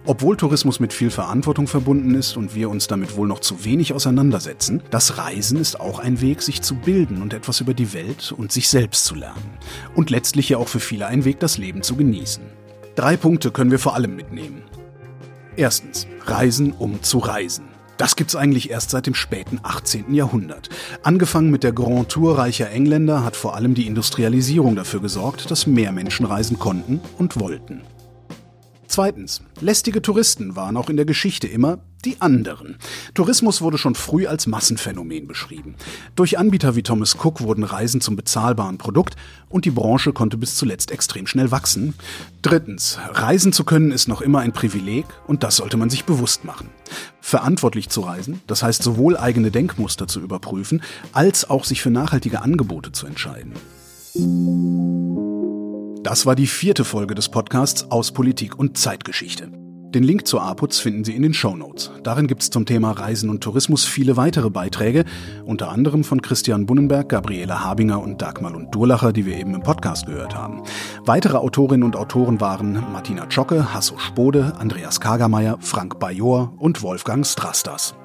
Obwohl 0.05 0.35
Tourismus 0.35 0.81
mit 0.81 0.91
viel 0.91 1.09
Verantwortung 1.09 1.67
verbunden 1.67 2.15
ist 2.15 2.35
und 2.35 2.53
wir 2.53 2.69
uns 2.69 2.87
damit 2.87 3.15
wohl 3.15 3.29
noch 3.29 3.39
zu 3.39 3.63
wenig 3.63 3.93
auseinandersetzen, 3.93 4.83
das 4.89 5.17
Reisen 5.17 5.57
ist 5.57 5.79
auch 5.79 5.99
ein 5.99 6.19
Weg, 6.19 6.41
sich 6.41 6.61
zu 6.61 6.75
bilden 6.75 7.21
und 7.21 7.33
etwas 7.33 7.61
über 7.61 7.73
die 7.73 7.93
Welt 7.93 8.33
und 8.35 8.51
sich 8.51 8.67
selbst 8.67 9.05
zu 9.05 9.15
lernen. 9.15 9.57
Und 9.95 10.09
letztlich 10.09 10.49
ja 10.49 10.57
auch 10.57 10.67
für 10.67 10.81
viele 10.81 11.07
ein 11.07 11.23
Weg, 11.23 11.39
das 11.39 11.57
Leben 11.57 11.81
zu 11.81 11.95
genießen. 11.95 12.43
Drei 12.95 13.15
Punkte 13.15 13.51
können 13.51 13.71
wir 13.71 13.79
vor 13.79 13.95
allem 13.95 14.17
mitnehmen. 14.17 14.63
Erstens, 15.55 16.07
Reisen 16.25 16.71
um 16.71 17.03
zu 17.03 17.19
reisen. 17.19 17.65
Das 17.97 18.15
gibt's 18.15 18.35
eigentlich 18.35 18.71
erst 18.71 18.89
seit 18.89 19.05
dem 19.05 19.13
späten 19.13 19.59
18. 19.61 20.13
Jahrhundert. 20.15 20.69
Angefangen 21.03 21.51
mit 21.51 21.63
der 21.63 21.73
Grand 21.73 22.09
Tour 22.09 22.39
reicher 22.39 22.71
Engländer 22.71 23.23
hat 23.23 23.35
vor 23.35 23.55
allem 23.55 23.75
die 23.75 23.85
Industrialisierung 23.85 24.75
dafür 24.75 24.99
gesorgt, 24.99 25.51
dass 25.51 25.67
mehr 25.67 25.91
Menschen 25.91 26.25
reisen 26.25 26.57
konnten 26.57 27.01
und 27.19 27.39
wollten. 27.39 27.81
Zweitens, 28.93 29.41
lästige 29.59 30.03
Touristen 30.03 30.55
waren 30.55 30.77
auch 30.77 30.87
in 30.87 30.97
der 30.97 31.05
Geschichte 31.07 31.47
immer 31.47 31.79
die 32.05 32.21
anderen. 32.21 32.75
Tourismus 33.15 33.59
wurde 33.59 33.79
schon 33.79 33.95
früh 33.95 34.27
als 34.27 34.45
Massenphänomen 34.45 35.25
beschrieben. 35.25 35.73
Durch 36.15 36.37
Anbieter 36.37 36.75
wie 36.75 36.83
Thomas 36.83 37.15
Cook 37.15 37.41
wurden 37.41 37.63
Reisen 37.63 38.01
zum 38.01 38.15
bezahlbaren 38.15 38.77
Produkt 38.77 39.15
und 39.49 39.65
die 39.65 39.71
Branche 39.71 40.13
konnte 40.13 40.37
bis 40.37 40.53
zuletzt 40.57 40.91
extrem 40.91 41.25
schnell 41.25 41.49
wachsen. 41.49 41.95
Drittens, 42.43 42.99
reisen 43.13 43.51
zu 43.51 43.63
können 43.63 43.89
ist 43.89 44.07
noch 44.07 44.21
immer 44.21 44.41
ein 44.41 44.53
Privileg 44.53 45.07
und 45.25 45.41
das 45.41 45.55
sollte 45.55 45.77
man 45.77 45.89
sich 45.89 46.05
bewusst 46.05 46.45
machen. 46.45 46.69
Verantwortlich 47.19 47.89
zu 47.89 48.01
reisen, 48.01 48.41
das 48.45 48.61
heißt 48.61 48.83
sowohl 48.83 49.17
eigene 49.17 49.49
Denkmuster 49.49 50.07
zu 50.07 50.19
überprüfen, 50.19 50.83
als 51.13 51.49
auch 51.49 51.65
sich 51.65 51.81
für 51.81 51.89
nachhaltige 51.89 52.43
Angebote 52.43 52.91
zu 52.91 53.07
entscheiden. 53.07 53.53
Das 56.03 56.25
war 56.25 56.35
die 56.35 56.47
vierte 56.47 56.83
Folge 56.83 57.15
des 57.15 57.29
Podcasts 57.29 57.89
aus 57.89 58.11
Politik 58.11 58.59
und 58.59 58.77
Zeitgeschichte. 58.77 59.49
Den 59.93 60.03
Link 60.03 60.27
zur 60.27 60.41
APUZ 60.41 60.79
finden 60.79 61.05
Sie 61.05 61.15
in 61.15 61.21
den 61.21 61.33
Show 61.33 61.55
Notes. 61.55 61.91
Darin 62.03 62.27
gibt 62.27 62.41
es 62.41 62.49
zum 62.49 62.65
Thema 62.65 62.91
Reisen 62.91 63.29
und 63.29 63.41
Tourismus 63.41 63.85
viele 63.85 64.17
weitere 64.17 64.49
Beiträge, 64.49 65.05
unter 65.45 65.69
anderem 65.71 66.03
von 66.03 66.21
Christian 66.21 66.65
Bunnenberg, 66.65 67.07
Gabriele 67.07 67.63
Habinger 67.63 68.01
und 68.01 68.21
Dagmar 68.21 68.53
und 68.53 68.75
Durlacher, 68.75 69.13
die 69.13 69.25
wir 69.25 69.37
eben 69.37 69.53
im 69.53 69.63
Podcast 69.63 70.05
gehört 70.05 70.35
haben. 70.35 70.63
Weitere 71.05 71.37
Autorinnen 71.37 71.83
und 71.83 71.95
Autoren 71.95 72.41
waren 72.41 72.73
Martina 72.91 73.29
Zschocke, 73.29 73.73
Hasso 73.73 73.97
Spode, 73.97 74.55
Andreas 74.59 74.99
Kagermeier, 74.99 75.57
Frank 75.61 75.99
Bajor 75.99 76.53
und 76.57 76.81
Wolfgang 76.81 77.25
Strastas. 77.25 77.95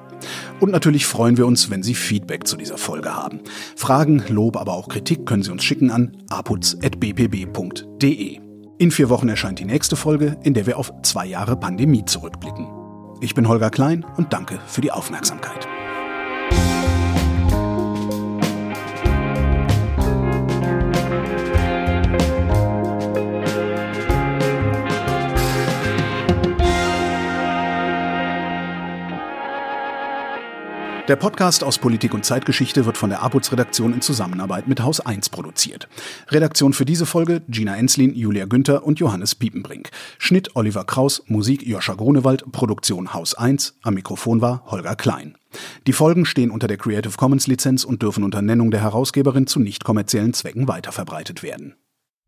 Und 0.59 0.71
natürlich 0.71 1.05
freuen 1.05 1.37
wir 1.37 1.45
uns, 1.45 1.69
wenn 1.69 1.83
Sie 1.83 1.95
Feedback 1.95 2.47
zu 2.47 2.57
dieser 2.57 2.77
Folge 2.77 3.15
haben. 3.15 3.39
Fragen, 3.75 4.23
Lob, 4.27 4.57
aber 4.57 4.73
auch 4.73 4.89
Kritik 4.89 5.25
können 5.25 5.43
Sie 5.43 5.51
uns 5.51 5.63
schicken 5.63 5.91
an 5.91 6.17
aputz.bpb.de. 6.29 8.39
In 8.77 8.91
vier 8.91 9.09
Wochen 9.09 9.29
erscheint 9.29 9.59
die 9.59 9.65
nächste 9.65 9.95
Folge, 9.95 10.37
in 10.43 10.53
der 10.53 10.65
wir 10.65 10.77
auf 10.77 10.91
zwei 11.03 11.25
Jahre 11.25 11.57
Pandemie 11.57 12.05
zurückblicken. 12.05 12.67
Ich 13.21 13.35
bin 13.35 13.47
Holger 13.47 13.69
Klein 13.69 14.05
und 14.17 14.33
danke 14.33 14.59
für 14.67 14.81
die 14.81 14.91
Aufmerksamkeit. 14.91 15.67
Der 31.09 31.15
Podcast 31.15 31.63
aus 31.63 31.79
Politik 31.79 32.13
und 32.13 32.23
Zeitgeschichte 32.23 32.85
wird 32.85 32.95
von 32.95 33.09
der 33.09 33.23
APUZ-Redaktion 33.23 33.93
in 33.95 34.01
Zusammenarbeit 34.01 34.67
mit 34.67 34.83
Haus 34.83 34.99
1 34.99 35.29
produziert. 35.29 35.89
Redaktion 36.27 36.71
für 36.71 36.85
diese 36.85 37.07
Folge 37.07 37.41
Gina 37.47 37.75
Enslin, 37.75 38.13
Julia 38.13 38.45
Günther 38.45 38.83
und 38.83 38.99
Johannes 38.99 39.33
Piepenbrink. 39.33 39.89
Schnitt 40.19 40.55
Oliver 40.55 40.83
Kraus, 40.83 41.23
Musik 41.25 41.65
Joscha 41.65 41.95
Grunewald, 41.95 42.51
Produktion 42.51 43.11
Haus 43.11 43.33
1, 43.33 43.79
am 43.81 43.95
Mikrofon 43.95 44.41
war 44.41 44.63
Holger 44.67 44.95
Klein. 44.95 45.35
Die 45.87 45.93
Folgen 45.93 46.25
stehen 46.25 46.51
unter 46.51 46.67
der 46.67 46.77
Creative 46.77 47.17
Commons 47.17 47.47
Lizenz 47.47 47.85
und 47.85 48.03
dürfen 48.03 48.23
unter 48.23 48.43
Nennung 48.43 48.69
der 48.69 48.81
Herausgeberin 48.81 49.47
zu 49.47 49.59
nicht 49.59 49.83
kommerziellen 49.83 50.35
Zwecken 50.35 50.67
weiterverbreitet 50.67 51.41
werden. 51.41 51.73